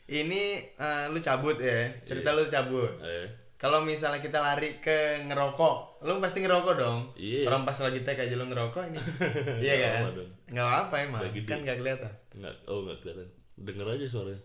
ini 0.07 0.63
eh, 0.63 1.05
lu 1.11 1.19
cabut 1.19 1.59
ya. 1.59 1.91
Cerita 2.07 2.31
lu 2.31 2.47
cabut. 2.47 2.87
eh 3.03 3.27
Kalau 3.59 3.83
misalnya 3.83 4.23
kita 4.23 4.39
lari 4.39 4.79
ke 4.79 5.27
ngerokok, 5.27 6.07
lu 6.07 6.23
pasti 6.23 6.39
ngerokok 6.39 6.73
dong. 6.79 6.99
Iya. 7.19 7.51
Orang 7.51 7.67
pas 7.67 7.75
lagi 7.75 7.99
tag 8.07 8.15
aja 8.15 8.31
lu 8.39 8.47
ngerokok 8.47 8.95
ini. 8.95 8.99
iya 9.67 9.75
kan? 9.75 10.07
apa. 10.07 10.23
Nggak 10.55 10.67
apa 10.87 10.95
emang. 11.03 11.19
Udah 11.19 11.31
gede. 11.35 11.49
Kan 11.51 11.59
nggak 11.67 11.77
kelihatan. 11.83 12.13
nggak 12.35 12.53
oh 12.71 12.79
nggak 12.87 12.99
kelihatan 13.03 13.27
denger 13.55 13.87
aja 13.87 14.05
suaranya 14.11 14.41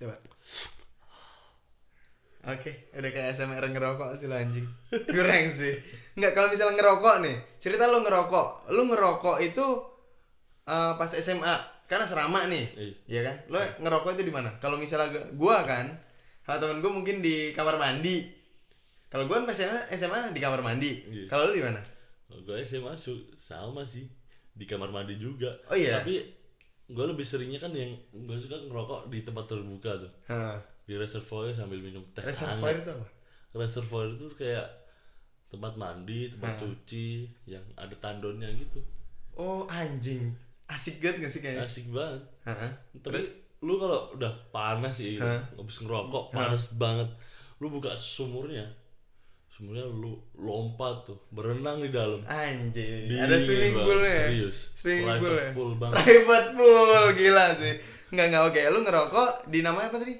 Coba. 0.00 0.16
Oke, 2.50 2.70
udah 2.92 3.10
kayak 3.10 3.28
SMR 3.30 3.64
ngerokok 3.64 4.08
sih 4.16 4.26
lo 4.26 4.34
anjing. 4.34 4.66
Kurang 5.14 5.46
sih. 5.48 5.74
Enggak, 6.12 6.32
kalau 6.32 6.48
misalnya 6.48 6.74
ngerokok 6.76 7.16
nih, 7.20 7.36
cerita 7.56 7.86
lu 7.86 8.00
ngerokok. 8.00 8.48
Lu 8.70 8.82
ngerokok 8.84 9.36
itu 9.40 9.66
eh, 10.64 10.92
pas 10.94 11.10
SMA, 11.12 11.54
karena 11.84 12.04
serama 12.04 12.46
nih. 12.46 12.64
Iya. 12.72 12.92
Iya 13.06 13.20
kan? 13.22 13.36
Lo 13.46 13.58
ngerokok 13.80 14.10
itu 14.14 14.22
di 14.22 14.32
mana? 14.32 14.50
Kalau 14.56 14.76
misalnya 14.76 15.08
gua- 15.08 15.28
gua 15.32 15.58
kan, 15.64 15.86
sama 16.40 16.58
temen 16.58 16.78
gua 16.78 16.92
mungkin 16.92 17.18
di 17.18 17.50
kamar 17.50 17.76
mandi. 17.76 18.26
Kalau 19.06 19.24
gua 19.24 19.42
pas 19.42 19.52
SMA, 19.52 19.90
SMA 19.90 20.30
di 20.30 20.38
kamar 20.38 20.60
mandi. 20.60 21.02
Iya. 21.04 21.26
Kalau 21.26 21.48
lu 21.48 21.56
di 21.56 21.62
mana? 21.62 21.80
gue 22.30 22.62
SMA 22.62 22.94
su- 22.94 23.26
sama 23.36 23.82
sih 23.82 24.06
di 24.50 24.62
kamar 24.62 24.86
mandi 24.88 25.18
juga 25.18 25.50
Oh 25.66 25.74
iya? 25.74 25.98
tapi 25.98 26.22
gue 26.86 27.04
lebih 27.04 27.26
seringnya 27.26 27.58
kan 27.58 27.70
yang 27.70 27.90
gue 28.08 28.38
suka 28.38 28.54
ngerokok 28.60 29.10
di 29.10 29.22
tempat 29.22 29.50
terbuka 29.50 29.98
tuh 29.98 30.10
Hah. 30.26 30.54
Di 30.90 30.98
reservoir 30.98 31.54
sambil 31.54 31.78
minum 31.78 32.02
teh 32.10 32.18
Reservoir 32.20 32.74
hangat. 32.74 32.82
itu 32.82 32.90
apa? 32.90 33.06
reservoir 33.52 34.06
itu 34.10 34.26
kayak 34.32 34.66
tempat 35.46 35.74
mandi 35.74 36.26
tempat 36.28 36.50
Hmm. 36.52 36.60
cuci 36.64 37.06
yang 37.46 37.62
ada 37.74 37.94
tandonnya 37.96 38.50
gitu 38.52 38.82
Oh, 39.32 39.62
anjing. 39.66 40.34
Asik 40.66 40.98
banget 40.98 41.16
gak 41.20 41.30
sih 41.30 41.40
kayaknya? 41.40 41.62
asik 41.62 41.86
banget 41.88 42.22
Heeh. 42.42 42.70
tapi 42.98 43.22
lu 43.60 43.76
kalau 43.76 44.10
udah 44.12 44.32
panas 44.50 44.94
sih 44.94 45.14
gitu, 45.14 45.22
Hah? 45.22 45.42
habis 45.52 45.78
ngerokok 45.78 46.24
panas 46.30 46.66
banget 46.72 47.06
lu 47.56 47.68
buka 47.68 47.94
sumurnya 47.94 48.66
sumurnya 49.48 49.84
lu 49.84 50.16
lompat 50.34 51.04
tuh 51.04 51.18
berenang 51.28 51.78
di 51.78 51.90
dalam 51.90 52.24
Anjing. 52.24 53.12
Ada 53.12 53.36
swimming 53.36 53.74
banget, 53.74 53.84
pool 53.84 54.00
ya? 54.00 54.16
serius. 54.24 54.58
Swimming 54.72 55.06
Private 55.06 55.20
pool 55.20 55.36
ya? 55.36 55.50
pool 55.52 55.72
banget. 55.76 55.96
Private 56.00 56.48
pool, 56.56 57.02
gila 57.14 57.46
sih. 57.54 57.74
Enggak 58.08 58.26
enggak 58.26 58.42
oke. 58.46 58.60
Lu 58.66 58.78
ngerokok 58.80 59.28
di 59.46 59.60
namanya 59.60 59.86
apa 59.86 59.98
tadi? 60.00 60.14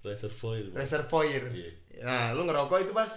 Reservoir 0.00 0.60
Reservoir. 0.72 1.42
Iya. 1.50 1.70
Nah, 2.00 2.32
lu 2.32 2.44
ngerokok 2.44 2.78
itu 2.82 2.92
pas 2.92 3.10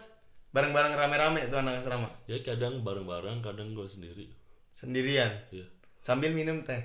bareng-bareng 0.51 0.93
rame-rame 0.93 1.47
tuh 1.47 1.57
anak 1.57 1.81
asrama. 1.81 2.09
ya 2.25 2.37
kadang 2.39 2.81
bareng-bareng 2.81 3.41
kadang 3.41 3.73
gue 3.73 3.87
sendiri 3.87 4.27
Sendirian. 4.71 5.31
ya 5.49 5.65
Sambil 5.99 6.29
minum 6.29 6.61
teh. 6.61 6.77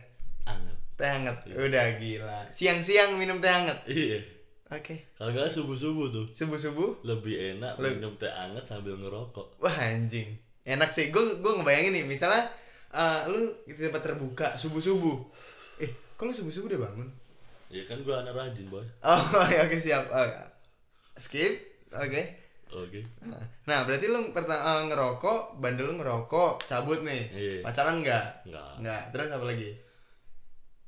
anget 0.44 0.76
Teh 0.94 1.04
hangat. 1.04 1.36
Udah 1.46 1.98
gila. 1.98 2.48
Siang-siang 2.50 3.14
minum 3.14 3.38
teh 3.38 3.46
hangat. 3.46 3.82
iya 3.86 4.18
Oke. 4.68 5.08
kalau 5.16 5.32
nggak 5.32 5.48
subuh 5.48 5.72
subuh 5.72 6.06
tuh 6.08 6.26
Subuh-subuh. 6.30 7.00
lebih 7.02 7.56
enak 7.56 7.76
Leb- 7.76 7.98
minum 7.98 8.12
teh 8.14 8.28
anget 8.28 8.64
sambil 8.64 8.94
ngerokok 8.94 9.58
Wah, 9.58 9.72
anjing. 9.74 10.36
Enak 10.62 10.88
sih. 10.88 11.08
Gue 11.08 11.40
gue 11.40 11.52
ngebayangin 11.54 11.92
nih, 11.92 12.04
misalnya 12.04 12.44
eh, 12.88 13.20
lu 13.26 13.40
di 13.64 13.72
tempat 13.74 14.04
terbuka 14.04 14.48
subuh-subuh. 14.54 15.16
Eh, 15.80 15.88
lu 16.18 16.28
subuh-subuh 16.30 16.68
udah 16.68 16.80
bangun? 16.84 17.08
Ya 17.68 17.82
kan 17.84 18.00
gue 18.00 18.14
anak 18.14 18.32
rajin 18.32 18.66
boy 18.66 18.84
Oh, 19.00 19.20
ya, 19.52 19.60
oke 19.62 19.76
siap. 19.76 20.08
Oh, 20.08 20.24
skip. 21.16 21.52
Oke. 21.88 22.22
oke 22.68 23.00
Nah, 23.64 23.84
berarti 23.84 24.08
lu 24.08 24.28
pertama 24.30 24.84
ngerokok, 24.84 25.56
bandel 25.56 25.88
lu 25.88 25.94
ngerokok, 25.96 26.64
cabut 26.64 27.00
nih. 27.00 27.22
Iya. 27.28 27.60
Pacaran 27.60 28.00
enggak? 28.00 28.44
nggak 28.44 28.70
Enggak. 28.80 29.02
Terus 29.10 29.28
apa 29.30 29.44
lagi? 29.44 29.70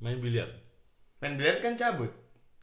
main 0.00 0.16
biliar 0.16 0.48
Main 1.20 1.36
biliar 1.36 1.60
kan 1.60 1.76
cabut. 1.76 2.08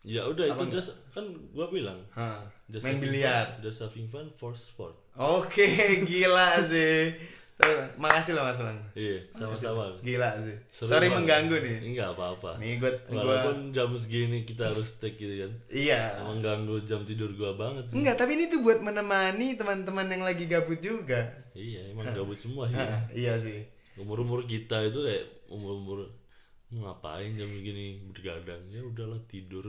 ya 0.02 0.24
udah 0.24 0.50
Apa 0.50 0.64
itu 0.64 0.74
just 0.74 0.96
kan 1.12 1.22
gue 1.30 1.68
bilang 1.70 2.00
Hah. 2.10 2.42
just 2.66 2.82
Main 2.82 2.98
biliar. 2.98 3.46
fun, 3.54 3.62
just 3.62 3.78
having 3.80 4.08
fun 4.08 4.26
for 4.34 4.54
sport 4.54 4.98
Oke, 5.14 5.66
gila 6.10 6.62
sih. 6.64 7.14
Makasih 7.98 8.38
loh 8.38 8.46
Mas 8.46 8.62
Lang. 8.62 8.78
iya 8.94 9.18
sama-sama 9.34 9.90
Gila 10.06 10.30
sih. 10.46 10.54
Seru 10.70 10.94
Sorry 10.94 11.10
banget. 11.10 11.18
mengganggu 11.18 11.56
nih. 11.58 11.78
enggak 11.90 12.10
apa-apa 12.14 12.52
Nih 12.62 12.78
gua, 12.78 12.92
gua 13.10 13.18
walaupun 13.18 13.58
jam 13.74 13.90
segini 13.98 14.46
kita 14.46 14.70
harus 14.70 14.94
take 15.02 15.18
gitu 15.18 15.34
kan 15.42 15.52
iya. 15.68 16.22
emang 16.22 16.40
ganggu 16.40 16.78
jam 16.86 17.02
tidur 17.02 17.34
gua 17.34 17.58
banget 17.58 17.90
sih 17.90 17.98
Enggak, 17.98 18.16
tapi 18.16 18.38
ini 18.38 18.46
tuh 18.48 18.62
buat 18.62 18.78
menemani 18.80 19.58
teman-teman 19.58 20.06
yang 20.06 20.22
lagi 20.22 20.46
gabut 20.46 20.78
juga. 20.78 21.34
iya 21.52 21.90
emang 21.90 22.06
gabut 22.08 22.38
semua 22.38 22.70
sih 22.70 22.78
iya 23.18 23.34
sih. 23.42 23.66
umur 23.98 24.22
umur 24.22 24.46
kita 24.46 24.86
itu 24.86 25.02
kayak 25.02 25.26
umur 25.50 25.74
umur 25.76 25.98
ngapain 26.68 27.32
jam 27.32 27.48
segini 27.48 28.04
bergadang 28.12 28.60
ya 28.68 28.84
udahlah 28.84 29.16
tidur 29.26 29.64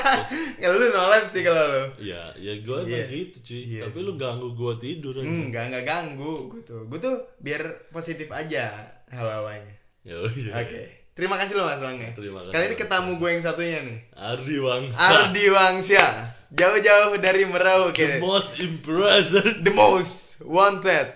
Ya 0.60 0.68
lu 0.68 0.92
nolep 0.92 1.24
sih 1.24 1.40
kalau 1.40 1.64
lu. 1.64 1.84
ya 2.04 2.36
ya 2.36 2.52
gue 2.58 2.78
Iya. 2.84 3.00
emang 3.00 3.16
gitu 3.16 3.36
cuy 3.40 3.60
Iya 3.64 3.80
tapi 3.88 3.98
lu 3.98 4.12
ganggu 4.14 4.48
gua 4.52 4.76
tidur 4.76 5.14
aja 5.14 5.24
Enggak, 5.24 5.64
enggak 5.68 5.84
ganggu 5.84 6.34
gue 6.48 6.60
tuh. 6.62 6.84
Gue 6.84 6.98
tuh 6.98 7.16
biar 7.38 7.62
positif 7.88 8.28
aja 8.28 8.76
hawa-hawanya. 9.08 9.72
ya 10.02 10.20
iya 10.30 10.52
Oke. 10.54 10.82
Terima 11.14 11.38
kasih 11.38 11.54
loh 11.54 11.64
Mas 11.64 11.78
Langga. 11.78 12.12
Terima 12.12 12.42
kasih. 12.42 12.52
Kali 12.52 12.64
ini 12.66 12.76
ketemu 12.76 13.10
gue 13.14 13.28
yang 13.30 13.40
satunya 13.40 13.78
nih. 13.80 13.98
Ardi 14.12 14.56
Wangsa 14.58 15.00
Ardi 15.00 15.44
Wangsa. 15.48 16.04
Jauh-jauh 16.50 17.14
dari 17.16 17.42
the 17.42 17.48
Merauke. 17.48 18.08
most 18.20 18.52
impressive 18.58 19.64
The 19.64 19.72
most 19.72 20.14
wanted 20.40 21.08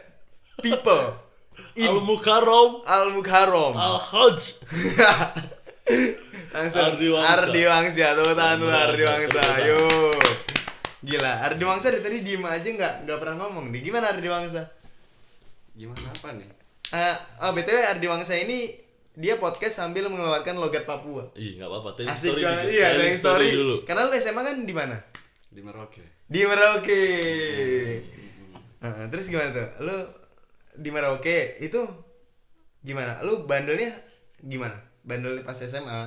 people 0.59 1.28
Al 1.79 1.99
Mukarram 2.03 2.83
Al 2.83 3.07
Mukharom. 3.15 3.75
Al 3.77 3.97
Hajj 4.03 4.41
Langsung 6.49 6.81
Ardi 6.81 7.09
Wangsa. 7.13 7.29
Ardi 7.45 7.63
Wangsa. 7.65 8.07
Tepuk 8.17 8.35
tangan 8.35 8.57
dulu 8.59 8.73
Ardi 8.73 9.03
Wangsa. 9.05 9.43
Yuk. 9.69 10.21
Gila, 10.99 11.33
Ardi 11.45 11.65
Wangsa 11.65 11.87
dari 11.93 12.03
tadi 12.03 12.19
diem 12.21 12.43
aja 12.43 12.65
nggak 12.67 12.95
nggak 13.05 13.19
pernah 13.21 13.37
ngomong 13.47 13.69
nih. 13.71 13.81
Gimana 13.85 14.13
Ardi 14.13 14.29
Wangsa? 14.29 14.63
Gimana 15.73 16.09
apa 16.09 16.29
nih? 16.35 16.49
Eh, 16.89 17.17
oh 17.45 17.53
btw 17.53 17.79
Ardi 17.95 18.07
Wangsa 18.09 18.35
ini 18.35 18.73
dia 19.13 19.37
podcast 19.37 19.77
sambil 19.77 20.09
mengeluarkan 20.09 20.57
logat 20.57 20.83
Papua. 20.83 21.31
Ih 21.35 21.57
nggak 21.57 21.69
apa-apa 21.69 21.89
telling 21.95 22.11
Asik 22.11 22.33
story 22.33 22.43
banget. 22.43 22.65
dikit. 22.65 22.75
Iya, 22.75 22.87
Telling 22.87 22.99
telling 22.99 23.17
story. 23.21 23.49
dulu 23.53 23.77
Karena 23.85 24.03
lu 24.03 24.15
SMA 24.15 24.43
kan 24.43 24.57
di 24.59 24.75
mana? 24.75 24.97
Di 25.49 25.61
Merauke. 25.61 26.05
Di 26.27 26.41
Merauke. 26.45 27.03
Heeh, 28.79 29.05
terus 29.09 29.27
gimana 29.27 29.51
tuh? 29.51 29.69
Lu 29.85 29.97
di 30.79 30.89
Merauke 30.89 31.59
itu 31.59 31.83
gimana? 32.81 33.19
Lu 33.21 33.45
bandelnya 33.45 33.91
gimana? 34.39 34.79
Bandel 35.03 35.43
pas 35.43 35.59
SMA? 35.59 36.07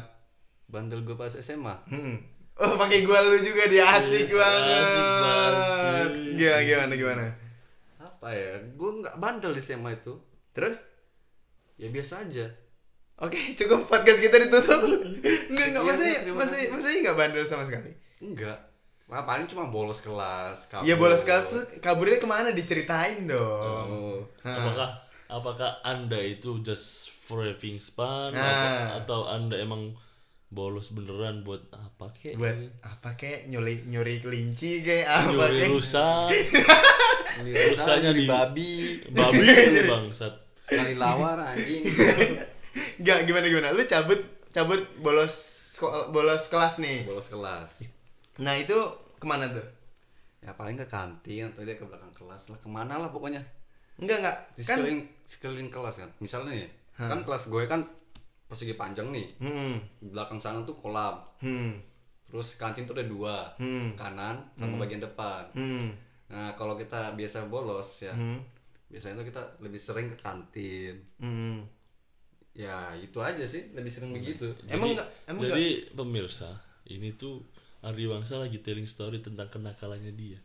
Bandel 0.66 1.04
gue 1.04 1.14
pas 1.14 1.30
SMA. 1.30 1.76
Hmm. 1.92 2.16
Oh, 2.56 2.78
pakai 2.78 3.02
gua 3.02 3.26
lu 3.26 3.42
juga 3.42 3.66
dia 3.66 3.84
asik 3.90 4.30
Yes, 4.30 4.38
banget. 4.38 4.86
asik 4.86 5.06
banget. 5.18 6.12
Gimana 6.38 6.62
gimana 6.64 6.94
gimana? 6.94 7.24
Apa 7.98 8.28
ya? 8.32 8.54
Gue 8.78 8.92
nggak 9.02 9.18
bandel 9.18 9.52
di 9.52 9.62
SMA 9.62 9.98
itu. 9.98 10.14
Terus? 10.54 10.78
Ya 11.76 11.90
biasa 11.90 12.24
aja. 12.24 12.46
Oke, 13.18 13.38
cukup 13.60 13.86
podcast 13.86 14.22
kita 14.22 14.38
ditutup. 14.40 14.82
Enggak, 15.52 15.66
enggak 15.74 15.84
Iya, 15.84 15.90
masih 15.92 16.12
masih 16.32 16.62
masih 16.72 16.94
enggak 17.02 17.18
bandel 17.18 17.44
sama 17.44 17.66
sekali. 17.66 17.92
Enggak. 18.22 18.71
Wah, 19.12 19.22
paling 19.22 19.44
cuma 19.46 19.68
bolos 19.68 20.00
kelas. 20.00 20.66
kabur. 20.66 20.88
Iya 20.88 20.96
bolos 20.96 21.22
kelas 21.22 21.44
terus 21.46 21.66
kaburnya 21.78 22.16
ke 22.16 22.26
mana 22.26 22.50
diceritain 22.50 23.28
dong. 23.28 23.88
Oh. 23.92 24.20
Apakah 24.42 24.90
apakah 25.28 25.72
anda 25.82 26.16
itu 26.16 26.60
just 26.62 27.12
for 27.12 27.44
having 27.44 27.76
fun 27.78 28.32
Ah. 28.32 28.96
atau, 28.98 29.28
atau 29.28 29.30
anda 29.30 29.56
emang 29.56 30.00
bolos 30.48 30.92
beneran 30.92 31.44
buat 31.44 31.64
apa 31.72 32.12
kek 32.14 32.36
Buat 32.36 32.56
apa 32.82 33.16
kek 33.16 33.48
nyuri 33.48 33.84
nyuri 33.86 34.20
kelinci 34.20 34.80
kek 34.80 35.04
apa 35.04 35.28
nyuri 35.30 35.60
kek? 35.60 35.70
rusa 35.70 36.08
Rusanya 37.42 38.12
di 38.12 38.24
babi, 38.26 38.72
babi 39.10 39.40
itu 39.44 39.88
bangsat 39.88 40.34
kali 40.66 40.96
lawar 40.96 41.36
anjing. 41.42 41.84
Enggak 43.00 43.20
gimana 43.24 43.46
gimana? 43.46 43.68
Lu 43.72 43.84
cabut 43.84 44.20
cabut 44.50 44.80
bolos 44.98 45.36
sekolah 45.72 46.12
bolos 46.12 46.48
kelas 46.48 46.80
nih. 46.80 47.04
bolos 47.04 47.28
kelas 47.28 47.72
Nah, 48.42 48.54
itu 48.56 48.74
ke 49.16 49.26
mana 49.26 49.46
tuh? 49.48 49.68
ya 50.42 50.50
paling 50.52 50.74
ke 50.74 50.88
kantin 50.88 51.46
atau 51.48 51.62
dia 51.62 51.78
ke 51.78 51.86
belakang 51.86 52.10
kelas 52.12 52.50
lah 52.50 52.58
ke 52.58 52.66
mana 52.66 52.98
lah 52.98 53.08
pokoknya 53.08 53.46
Enggak, 53.96 54.18
enggak. 54.20 54.38
di 54.52 54.62
Kan 54.64 54.82
sekeliling 54.82 55.02
sekeliling 55.24 55.70
kelas 55.70 55.96
kan 55.96 56.10
misalnya 56.18 56.52
nih 56.58 56.70
kan 56.98 57.22
kelas 57.22 57.46
gue 57.46 57.62
kan 57.68 57.86
persegi 58.44 58.74
panjang 58.74 59.14
nih 59.14 59.30
hmm. 59.38 60.02
di 60.02 60.10
belakang 60.10 60.42
sana 60.42 60.66
tuh 60.66 60.74
kolam 60.76 61.22
Hmm. 61.38 61.78
terus 62.26 62.58
kantin 62.58 62.84
tuh 62.84 62.98
ada 62.98 63.06
dua 63.06 63.54
Hmm. 63.56 63.94
kanan 63.94 64.42
sama 64.58 64.82
bagian 64.82 64.98
depan 65.00 65.46
Hmm. 65.54 65.94
nah 66.26 66.58
kalau 66.58 66.74
kita 66.74 67.14
biasa 67.14 67.46
bolos 67.46 68.02
ya 68.02 68.10
Hmm. 68.12 68.42
biasanya 68.88 69.22
tuh 69.22 69.30
kita 69.30 69.42
lebih 69.60 69.78
sering 69.78 70.10
ke 70.10 70.18
kantin 70.18 71.06
Hmm. 71.16 71.70
ya 72.52 72.98
itu 72.98 73.22
aja 73.22 73.46
sih 73.46 73.70
lebih 73.72 73.94
sering 73.94 74.10
begitu 74.12 74.58
Emang 74.66 74.90
Jadi- 74.90 74.94
enggak 74.98 75.10
emang 75.28 75.42
jadi 75.46 75.66
pemirsa 75.94 76.50
ini 76.88 77.14
tuh 77.14 77.46
Ari 77.82 78.06
Wangsa 78.06 78.38
lagi 78.38 78.58
telling 78.58 78.86
story 78.86 79.20
tentang 79.20 79.48
kenakalannya 79.48 80.12
dia 80.12 80.40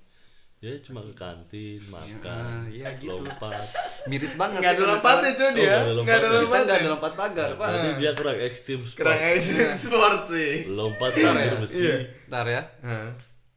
dia 0.57 0.73
cuma 0.81 0.99
ke 1.01 1.13
kantin 1.13 1.85
makan 1.87 2.73
iya 2.73 2.97
gitu. 2.97 3.13
lompat 3.13 3.61
miris 4.07 4.33
banget 4.35 4.57
enggak 4.59 4.73
ada 4.73 4.81
ya, 4.81 4.89
lompatnya 4.89 5.31
cuy 5.31 5.51
dia. 5.53 5.77
nggak 5.85 6.17
ada 6.17 6.29
lompatnya. 6.33 6.65
nggak 6.65 6.79
ada 6.79 6.89
lompat 6.89 7.13
pagar 7.15 7.49
pak 7.55 7.69
jadi 7.69 7.91
dia 7.95 8.11
kurang 8.13 8.39
ekstrim 8.41 8.79
sport 8.81 8.97
Kurang 8.99 9.21
ekstrim 9.27 9.69
sport 9.77 10.21
sih. 10.27 10.53
lompat 10.67 11.11
pagar 11.13 11.35
ya? 11.37 11.53
besi 11.61 11.77
Iya. 11.79 11.97
ntar 12.27 12.47
ya 12.47 12.63
Hah. 12.83 13.11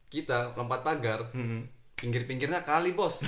kita 0.08 0.36
lompat 0.52 0.80
pagar 0.82 1.20
Hmm. 1.32 1.64
pinggir-pinggirnya 1.96 2.60
kali 2.60 2.92
bos 2.92 3.24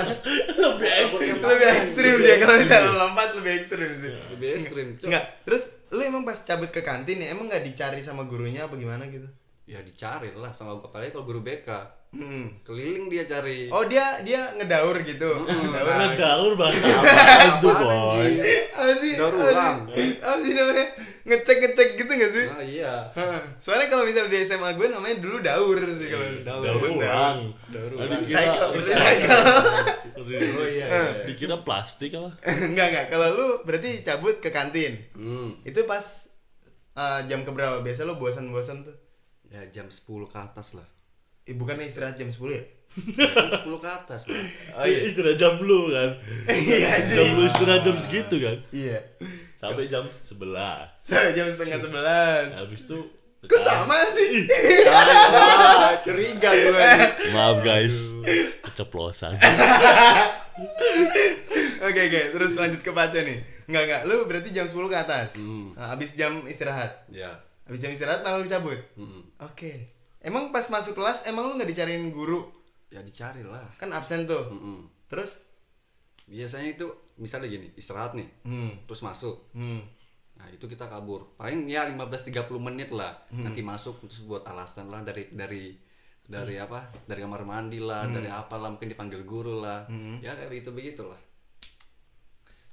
lebih 0.62 0.90
ekstrim 1.02 1.34
lebih 1.38 1.68
ekstrim 1.70 2.14
dia 2.18 2.36
kalau 2.38 2.56
misalnya 2.58 2.92
lompat 2.98 3.28
lebih 3.32 3.52
ekstrim 3.56 3.90
sih. 3.96 4.12
lebih 4.30 4.48
ekstrim 4.54 4.86
cok 4.94 5.06
Enggak. 5.06 5.24
Terus 5.42 5.62
lu 5.88 6.02
emang 6.02 6.22
pas 6.22 6.36
cabut 6.38 6.68
ke 6.68 6.80
kantin 6.80 7.16
ya 7.18 7.30
emang 7.30 7.46
nggak 7.46 7.64
dicari 7.64 8.00
sama 8.00 8.24
gurunya 8.24 8.64
apa 8.64 8.74
gimana 8.74 9.06
gitu? 9.06 9.24
Ya 9.66 9.82
dicari 9.82 10.30
lah 10.32 10.50
sama 10.50 10.74
gue 10.74 10.86
apalagi 10.86 11.10
kalau 11.10 11.26
guru 11.26 11.42
BK 11.42 11.68
Hmm. 12.06 12.48
keliling 12.64 13.12
dia 13.12 13.28
cari 13.28 13.68
Oh 13.68 13.84
dia 13.84 14.22
dia 14.24 14.48
ngedaur 14.56 15.04
gitu. 15.04 15.26
Ngedaur. 15.36 15.84
ngedaur 15.84 16.52
bahasa 16.56 16.80
apaan 16.80 17.50
tuh 17.60 17.68
Apaan, 17.68 17.84
boy? 17.84 18.32
Apa 18.72 18.94
sih? 18.96 19.12
Daur 19.18 19.34
ulang. 19.36 19.76
Apa 20.16 20.38
sih 20.40 20.52
namanya? 20.56 20.86
Ngecek 21.26 21.56
ngecek 21.60 21.88
gitu 21.98 22.08
nggak 22.08 22.32
sih? 22.32 22.46
nah 22.46 22.64
iya. 22.64 22.92
Soalnya 23.58 23.90
kalau 23.90 24.08
misalnya 24.08 24.32
di 24.32 24.38
SMA 24.40 24.70
gue 24.72 24.86
namanya 24.88 25.18
dulu 25.18 25.44
daur 25.44 25.76
sih 25.76 26.08
kalau 26.08 26.26
Daur. 26.40 26.62
daur 26.64 26.76
ulang 26.88 27.38
Daur 27.68 27.90
Nah, 27.90 28.00
ulang. 28.00 28.20
Recycle, 28.22 28.70
recycle. 28.72 29.42
oh 30.16 30.24
iya, 30.64 30.86
iya. 30.88 31.10
dikira 31.26 31.56
plastik 31.58 32.14
apa 32.14 32.32
enggak 32.64 32.86
enggak. 32.86 33.06
Kalau 33.10 33.28
lu 33.30 33.46
berarti 33.62 34.00
cabut 34.00 34.38
ke 34.38 34.48
kantin. 34.48 35.04
hmm. 35.12 35.68
Itu 35.68 35.84
pas 35.84 36.30
uh, 36.94 37.20
jam 37.28 37.44
keberapa? 37.44 37.84
Biasa 37.84 38.08
lu 38.08 38.16
bosan-bosan 38.16 38.88
tuh. 38.88 38.96
Ya 39.56 39.64
jam 39.72 39.88
10 39.88 40.04
ke 40.26 40.36
atas 40.36 40.76
lah 40.76 40.84
Eh, 41.42 41.54
bukannya 41.54 41.86
istirahat 41.86 42.14
jam 42.14 42.28
10 42.28 42.36
ya? 42.50 42.62
ya 43.14 43.28
kan 43.30 43.48
10 43.48 43.64
ke 43.76 43.88
atas 43.88 44.20
bro 44.22 44.36
Oh 44.74 44.84
iya. 44.84 44.98
istirahat 45.04 45.36
jam 45.36 45.56
lu 45.58 45.88
kan 45.88 46.10
Iya 46.46 46.90
sih. 47.00 47.14
jam 47.14 47.26
lu 47.32 47.42
istirahat 47.44 47.82
jam 47.82 47.96
segitu 47.96 48.36
kan 48.36 48.56
Iya. 48.68 48.98
sampai 49.56 49.86
jam 49.86 50.04
11 50.22 51.00
Sampai 51.00 51.32
jam 51.32 51.46
setengah 51.46 51.78
sebelas. 51.78 52.48
habis 52.52 52.82
itu 52.82 52.98
Kok 53.46 53.62
sama 53.62 54.02
sih? 54.10 54.42
curiga 56.04 56.50
gue 56.50 56.88
maaf 57.30 57.62
guys 57.62 58.10
keceplosan 58.62 59.38
Oke 61.78 62.00
oke, 62.02 62.20
terus 62.32 62.50
lanjut 62.56 62.80
ke 62.80 62.90
Pace 62.90 63.20
nih. 63.20 63.38
Enggak 63.68 63.82
enggak, 63.84 64.02
lu 64.04 64.24
berarti 64.24 64.48
jam 64.50 64.64
10 64.64 64.72
ke 64.88 64.96
atas. 64.96 65.28
Hmm. 65.36 65.76
Nah, 65.76 65.92
habis 65.92 66.16
jam 66.16 66.42
istirahat. 66.42 67.04
ya 67.06 67.36
Habis 67.66 67.78
jam 67.78 67.90
istirahat 67.90 68.22
malah 68.22 68.38
lu 68.38 68.46
cabut. 68.46 68.78
hmm. 68.94 69.42
Oke. 69.42 69.90
Emang 70.18 70.48
pas 70.48 70.64
masuk 70.66 70.94
kelas 70.94 71.22
emang 71.24 71.46
lu 71.46 71.54
nggak 71.54 71.68
dicariin 71.68 72.08
guru? 72.08 72.46
ya 72.86 73.02
dicari 73.02 73.42
lah 73.42 73.66
Kan 73.74 73.90
absen 73.90 74.24
tuh. 74.24 74.46
Hmm. 74.46 74.86
Terus? 75.06 75.34
biasanya 76.24 76.72
itu 76.72 76.86
misalnya 77.16 77.46
gini 77.48 77.70
istirahat 77.72 78.10
nih 78.12 78.26
Hmm. 78.42 78.74
terus 78.82 78.98
masuk 79.00 79.46
Hmm. 79.52 79.78
nah 80.34 80.46
itu 80.48 80.66
kita 80.66 80.84
kabur 80.84 81.22
paling 81.34 81.66
ya 81.66 81.86
15-30 81.86 82.34
menit 82.58 82.90
lah 82.90 83.14
nanti 83.32 83.62
masuk 83.62 84.02
terus 84.02 84.20
buat 84.20 84.42
alasan 84.42 84.90
lah 84.90 85.00
dari 85.00 85.30
dari 85.30 85.70
dari 86.20 86.58
apa 86.58 86.82
dari 87.02 87.22
kamar 87.22 87.46
mandi 87.46 87.78
lah 87.78 88.10
dari 88.10 88.26
apa 88.26 88.58
lah 88.58 88.68
mungkin 88.68 88.90
dipanggil 88.90 89.22
guru 89.22 89.62
lah 89.62 89.86
ya 90.18 90.34
kayak 90.34 90.50
begitu 90.50 90.70
begitulah 90.72 91.20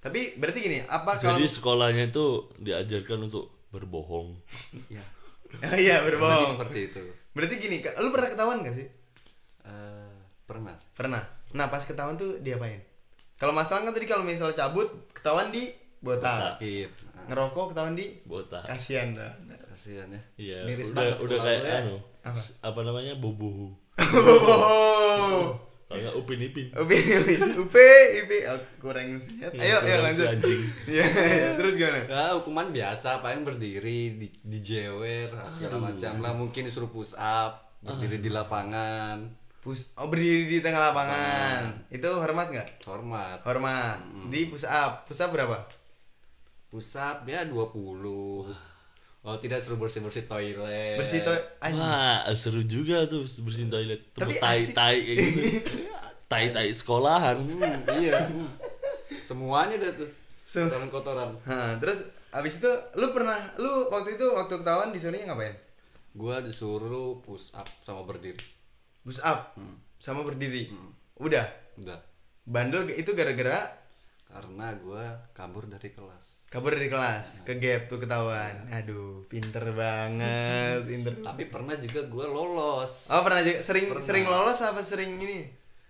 Tapi 0.02 0.36
berarti 0.36 0.60
gini, 0.60 0.80
apa 0.82 1.16
kalau 1.16 1.38
jadi 1.38 1.48
sekolahnya 1.48 2.04
itu 2.10 2.26
diajarkan 2.58 3.30
untuk 3.30 3.63
berbohong 3.74 4.38
ya 4.88 5.02
Oh 5.54 5.76
iya, 5.76 6.02
lebih 6.02 6.18
berbohong. 6.18 6.50
seperti 6.54 6.80
itu 6.88 7.02
Berarti 7.30 7.56
gini, 7.58 7.78
lu 7.98 8.10
pernah 8.10 8.26
ketahuan 8.28 8.62
gak 8.62 8.74
sih? 8.74 8.86
Eh, 9.64 10.14
pernah 10.44 10.74
Pernah. 10.92 11.22
Nah, 11.52 11.66
pas 11.68 11.82
ketahuan 11.82 12.14
tuh 12.14 12.38
diapain? 12.40 12.78
Kalau 13.36 13.52
masalah 13.52 13.82
kan 13.82 13.92
tadi 13.92 14.06
kalau 14.06 14.22
misalnya 14.22 14.54
cabut, 14.56 14.86
ketahuan 15.12 15.50
di 15.50 15.70
botak. 16.00 16.58
sakit 16.58 16.90
nah, 17.08 17.26
Ngerokok 17.26 17.66
ketahuan 17.70 17.94
di 17.94 18.06
botak 18.24 18.66
kasihan 18.66 19.14
dah. 19.14 19.34
kasihan 19.68 20.06
ya 20.08 20.22
iya 20.36 20.58
miris 20.64 20.90
udah 20.90 20.98
banget 21.10 21.18
udah 21.22 21.38
kayak 21.40 21.62
ya. 21.64 21.78
anu 21.82 21.96
Apa? 22.24 22.42
apa 22.62 22.80
namanya 22.82 23.14
bobo 23.16 23.74
Oh. 24.04 25.58
Kalau 25.94 26.02
nggak 26.10 26.18
upin 26.18 26.40
ipin 26.42 26.68
Upi, 26.74 26.98
upi, 27.22 27.34
upi, 27.62 27.90
upi. 28.26 28.38
Oh, 28.50 28.60
kurang 28.82 29.14
sehat. 29.22 29.54
Ayo, 29.54 29.78
ayo 29.86 30.02
Kurang 30.02 30.04
lanjut. 30.10 30.26
si 30.26 30.34
anjing. 30.34 30.62
Iya, 30.90 31.06
iya. 31.06 31.50
terus 31.54 31.74
gimana? 31.78 32.00
Ya, 32.10 32.24
hukuman 32.34 32.68
biasa, 32.74 33.22
paling 33.22 33.46
berdiri, 33.46 34.18
di, 34.18 34.28
dijewer, 34.42 35.30
segala 35.54 35.78
macam 35.78 36.18
lah. 36.18 36.34
Mungkin 36.34 36.66
disuruh 36.66 36.90
push 36.90 37.14
up, 37.14 37.70
berdiri 37.86 38.18
di 38.18 38.34
lapangan, 38.34 39.30
Push, 39.64 39.96
oh 39.96 40.12
berdiri 40.12 40.50
di 40.50 40.60
tengah 40.60 40.92
lapangan. 40.92 41.88
Itu 41.88 42.20
hormat 42.20 42.52
nggak? 42.52 42.84
hormat. 42.84 43.48
Hormat. 43.48 43.96
Di 44.28 44.52
push 44.52 44.68
up. 44.68 45.08
Push 45.08 45.24
up 45.24 45.32
berapa? 45.32 45.56
Push 46.68 47.00
up 47.00 47.24
ya 47.24 47.48
20. 47.48 48.73
Oh, 49.24 49.40
tidak 49.40 49.64
suruh 49.64 49.80
bersih-bersih 49.80 50.28
toilet. 50.28 51.00
Bersih 51.00 51.24
anjing. 51.58 51.80
wah 51.80 52.28
seru 52.36 52.60
juga 52.62 53.08
tuh 53.08 53.24
bersihin 53.40 53.72
toilet 53.72 54.12
Tapi 54.12 54.36
tai 54.36 54.62
tai 54.70 54.98
kayak 55.00 55.18
gitu 55.18 55.40
tai 56.32 56.52
tai 56.52 56.70
sekolahan 56.70 57.40
Hmm, 57.40 57.80
iya. 57.96 58.28
Semuanya 59.22 59.80
udah 59.80 59.92
tuh. 59.96 60.10
Sem- 60.44 60.68
Kotoran-kotoran. 60.68 61.40
Hah, 61.46 61.80
terus 61.80 62.04
abis 62.30 62.60
itu 62.60 62.68
lu 62.94 63.10
pernah 63.10 63.40
lu 63.56 63.88
waktu 63.88 64.18
itu 64.18 64.26
waktu 64.28 64.60
ketahuan 64.60 64.92
disuruhnya 64.92 65.32
ngapain? 65.32 65.56
Gua 66.14 66.44
disuruh 66.44 67.18
push 67.20 67.56
up 67.56 67.66
sama 67.80 68.04
berdiri. 68.04 68.44
Push 69.02 69.24
up 69.24 69.56
Hmm. 69.56 69.80
sama 69.98 70.22
berdiri. 70.22 70.68
Hmm. 70.68 70.92
Udah. 71.18 71.48
Udah. 71.76 72.00
Bandel 72.44 72.92
itu 72.92 73.16
gara-gara 73.16 73.72
Karena 74.26 74.76
gua 74.76 75.30
kabur 75.32 75.64
dari 75.64 75.90
kelas. 75.90 76.43
Kabur 76.54 76.70
dari 76.70 76.86
kelas, 76.86 77.42
ke 77.42 77.58
gap 77.58 77.90
tuh 77.90 77.98
ketahuan. 77.98 78.54
Aduh, 78.70 79.26
pinter 79.26 79.74
banget, 79.74 80.86
pinter. 80.86 81.18
Tapi 81.18 81.50
pernah 81.50 81.74
juga 81.76 82.06
gua 82.06 82.30
lolos. 82.30 83.10
Oh, 83.10 83.26
pernah 83.26 83.42
juga 83.42 83.58
sering 83.60 83.90
Pernah. 83.90 84.06
sering 84.06 84.26
lolos 84.26 84.60
apa 84.62 84.82
sering 84.82 85.18
ini? 85.18 85.50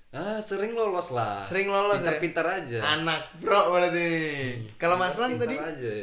Ah, 0.09 0.39
sering 0.39 0.71
lolos 0.71 1.11
lah. 1.11 1.43
Sering 1.43 1.67
lolos 1.67 1.97
ya? 1.97 2.15
Pintar-pintar 2.15 2.45
aja. 2.47 2.79
Anak 2.95 3.35
bro 3.37 3.75
berarti. 3.75 4.07
Kalau 4.77 4.95
Mas 4.95 5.19
Lang 5.19 5.35
tadi 5.35 5.59
aja. 5.59 5.93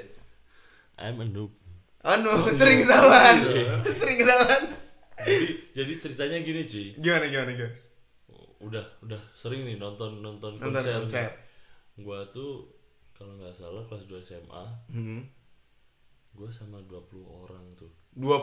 I'm 1.01 1.16
a 1.16 1.25
noob 1.25 1.57
Oh 2.01 2.16
no, 2.16 2.44
sering 2.51 2.85
ketahuan. 2.85 3.40
sering 3.87 4.18
ketahuan. 4.18 4.62
jadi 5.20 5.46
jadi 5.77 5.92
ceritanya 5.96 6.38
gini 6.40 6.64
cuy 6.64 6.87
Gimana 6.96 7.29
gimana, 7.29 7.53
guys? 7.55 7.92
udah 8.61 8.85
udah 9.01 9.20
sering 9.33 9.64
nih 9.64 9.77
nonton 9.77 10.20
nonton, 10.20 10.53
Nonton 10.53 10.68
konser, 10.77 10.96
konser. 11.01 11.29
gua 11.96 12.29
tuh 12.29 12.68
kalau 13.20 13.37
nggak 13.37 13.52
salah 13.52 13.85
kelas 13.85 14.04
2 14.06 14.16
SMA 14.22 14.64
Hmm. 14.88 15.28
gua 16.33 16.48
sama 16.48 16.80
20 16.80 17.04
orang 17.20 17.76
tuh 17.76 17.92
Dua 18.11 18.42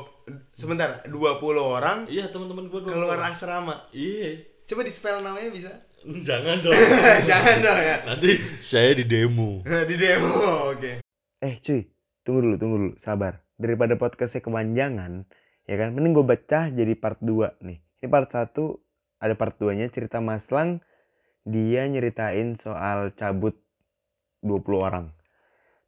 sebentar, 0.53 1.01
20 1.03 1.17
orang 1.57 2.05
iya 2.07 2.29
teman-teman 2.29 2.69
gua 2.69 2.79
20 2.79 2.93
keluar 2.93 3.17
orang. 3.17 3.33
asrama. 3.33 3.75
iya 3.89 4.37
Coba 4.63 4.83
di 4.83 4.91
spell 4.91 5.19
namanya 5.19 5.49
bisa? 5.49 5.71
jangan 6.21 6.61
dong 6.61 6.75
Jangan 7.25 7.57
dong 7.57 7.79
ya. 7.81 7.97
nanti 8.05 8.31
saya 8.59 8.93
di 8.93 9.03
demo 9.03 9.63
di 9.89 9.95
demo, 9.95 10.29
oke. 10.69 11.01
Eh 11.39 11.53
cuy, 11.57 11.81
tunggu 12.21 12.39
dulu, 12.43 12.55
tunggu 12.55 12.77
dulu, 12.77 12.93
sabar. 12.99 13.39
Daripada 13.55 13.95
podcastnya 13.95 14.39
kepanjangan, 14.39 15.25
ya 15.63 15.75
kan, 15.75 15.89
mending 15.91 16.13
gue 16.13 16.25
baca 16.27 16.69
jadi 16.69 16.93
part 16.93 17.17
2 17.19 17.57
nih. 17.59 17.79
Ini 17.97 18.07
part 18.07 18.27
1, 18.27 18.53
ada 19.17 19.33
part 19.33 19.55
2 19.55 19.73
nya 19.73 19.87
cerita 19.87 20.19
Mas 20.19 20.45
Lang, 20.47 20.79
dia 21.43 21.85
nyeritain 21.85 22.55
soal 22.55 23.11
cabut 23.11 23.57
20 24.47 24.63
orang. 24.79 25.11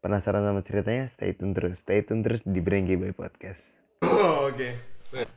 Penasaran 0.03 0.43
sama 0.43 0.61
ceritanya? 0.63 1.07
Stay 1.07 1.35
tune 1.35 1.55
terus, 1.55 1.79
stay 1.79 2.03
tune 2.03 2.23
terus 2.23 2.43
di 2.43 2.59
Brengki 2.59 2.99
Boy 2.99 3.15
Podcast. 3.15 3.63
Oh, 4.03 4.51
oke. 4.51 4.69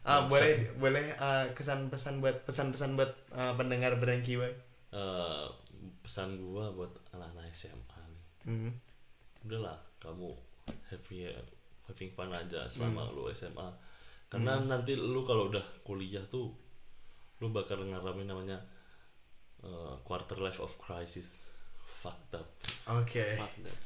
Ah, 0.05 0.29
boleh 0.29 0.75
boleh 0.77 1.17
ah, 1.17 1.49
kesan-pesan 1.57 2.21
buat 2.21 2.45
pesan-pesan 2.45 2.99
buat 2.99 3.11
ah, 3.33 3.55
pendengar 3.57 3.97
Brengki 3.97 4.37
Boy. 4.37 4.53
Eh, 4.93 5.47
pesan 6.05 6.39
gua 6.39 6.69
buat 6.71 6.93
anak-anak 7.17 7.49
SMA 7.57 8.01
nih 8.13 8.23
Hmm. 8.43 8.75
udahlah 9.47 9.79
kamu 10.03 10.35
your 11.15 11.31
having 11.87 12.11
fun 12.11 12.31
aja 12.35 12.67
selama 12.67 13.07
lu 13.15 13.31
SMA 13.31 13.71
karena 14.27 14.59
nanti 14.63 14.99
lu 14.99 15.23
kalau 15.23 15.47
udah 15.47 15.63
kuliah 15.87 16.23
tuh 16.27 16.51
lu 17.39 17.51
bakal 17.55 17.79
ngalamin 17.83 18.27
namanya 18.27 18.59
uh, 19.63 19.95
quarter 20.03 20.39
life 20.43 20.59
of 20.59 20.75
crisis 20.79 21.27
fucked 22.03 22.35
up 22.35 22.47
Oke. 22.85 23.39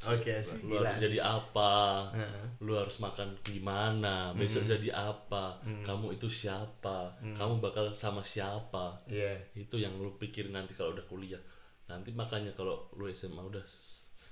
Oke 0.03 0.33
sih. 0.39 0.57
lu 0.59 0.73
Gila. 0.73 0.81
harus 0.83 0.97
jadi 0.97 1.19
apa 1.19 1.73
Heeh. 2.11 2.45
lu 2.59 2.73
harus 2.73 2.97
makan 2.97 3.29
gimana 3.41 4.33
besok 4.33 4.65
jadi 4.65 4.89
apa 4.89 5.53
kamu 5.83 6.13
itu 6.13 6.25
siapa 6.27 7.13
kamu 7.21 7.59
bakal 7.59 7.89
sama 7.91 8.19
siapa 8.19 8.97
Iya. 9.05 9.37
itu 9.53 9.77
yang 9.77 9.93
lu 9.95 10.09
pikirin 10.15 10.49
nanti 10.51 10.73
kalau 10.73 10.91
udah 10.91 11.05
kuliah 11.05 11.37
nanti 11.85 12.09
makanya 12.11 12.49
kalau 12.51 12.89
lu 12.91 13.05
SMA 13.07 13.37
udah 13.39 13.61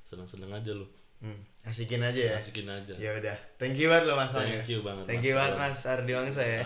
seneng-seneng 0.04 0.50
aja 0.52 0.72
lu 0.72 0.86
Hmm, 1.16 1.40
Asikin 1.64 2.04
aja 2.04 2.22
ya. 2.28 2.36
asikin 2.36 2.68
aja 2.68 2.92
Ya 2.94 3.16
udah. 3.16 3.34
Thank 3.56 3.80
you 3.80 3.88
banget 3.88 4.04
loh 4.06 4.20
Mas. 4.20 4.30
Thank 4.30 4.68
you 4.68 4.84
banget, 4.84 5.08
Thank 5.08 5.24
Mas 5.24 5.26
you 5.26 5.34
banget. 5.34 5.58
Mas 5.58 5.80
Ardi 5.88 6.12
Wangsa 6.12 6.44
ya. 6.44 6.62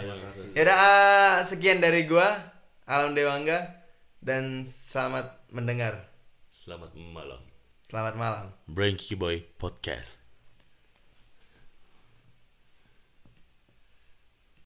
Ya 0.52 0.62
udah 0.66 0.76
ah, 0.76 1.36
sekian 1.46 1.78
dari 1.78 2.10
gua 2.10 2.26
Alam 2.84 3.14
Dewangga 3.14 3.86
dan 4.20 4.66
selamat 4.66 5.46
mendengar. 5.54 6.10
selamat 6.52 6.92
malam 6.98 7.38
Selamat 7.90 8.14
malam. 8.22 8.46
Branky 8.70 9.18
Boy 9.18 9.50
Podcast 9.58 10.19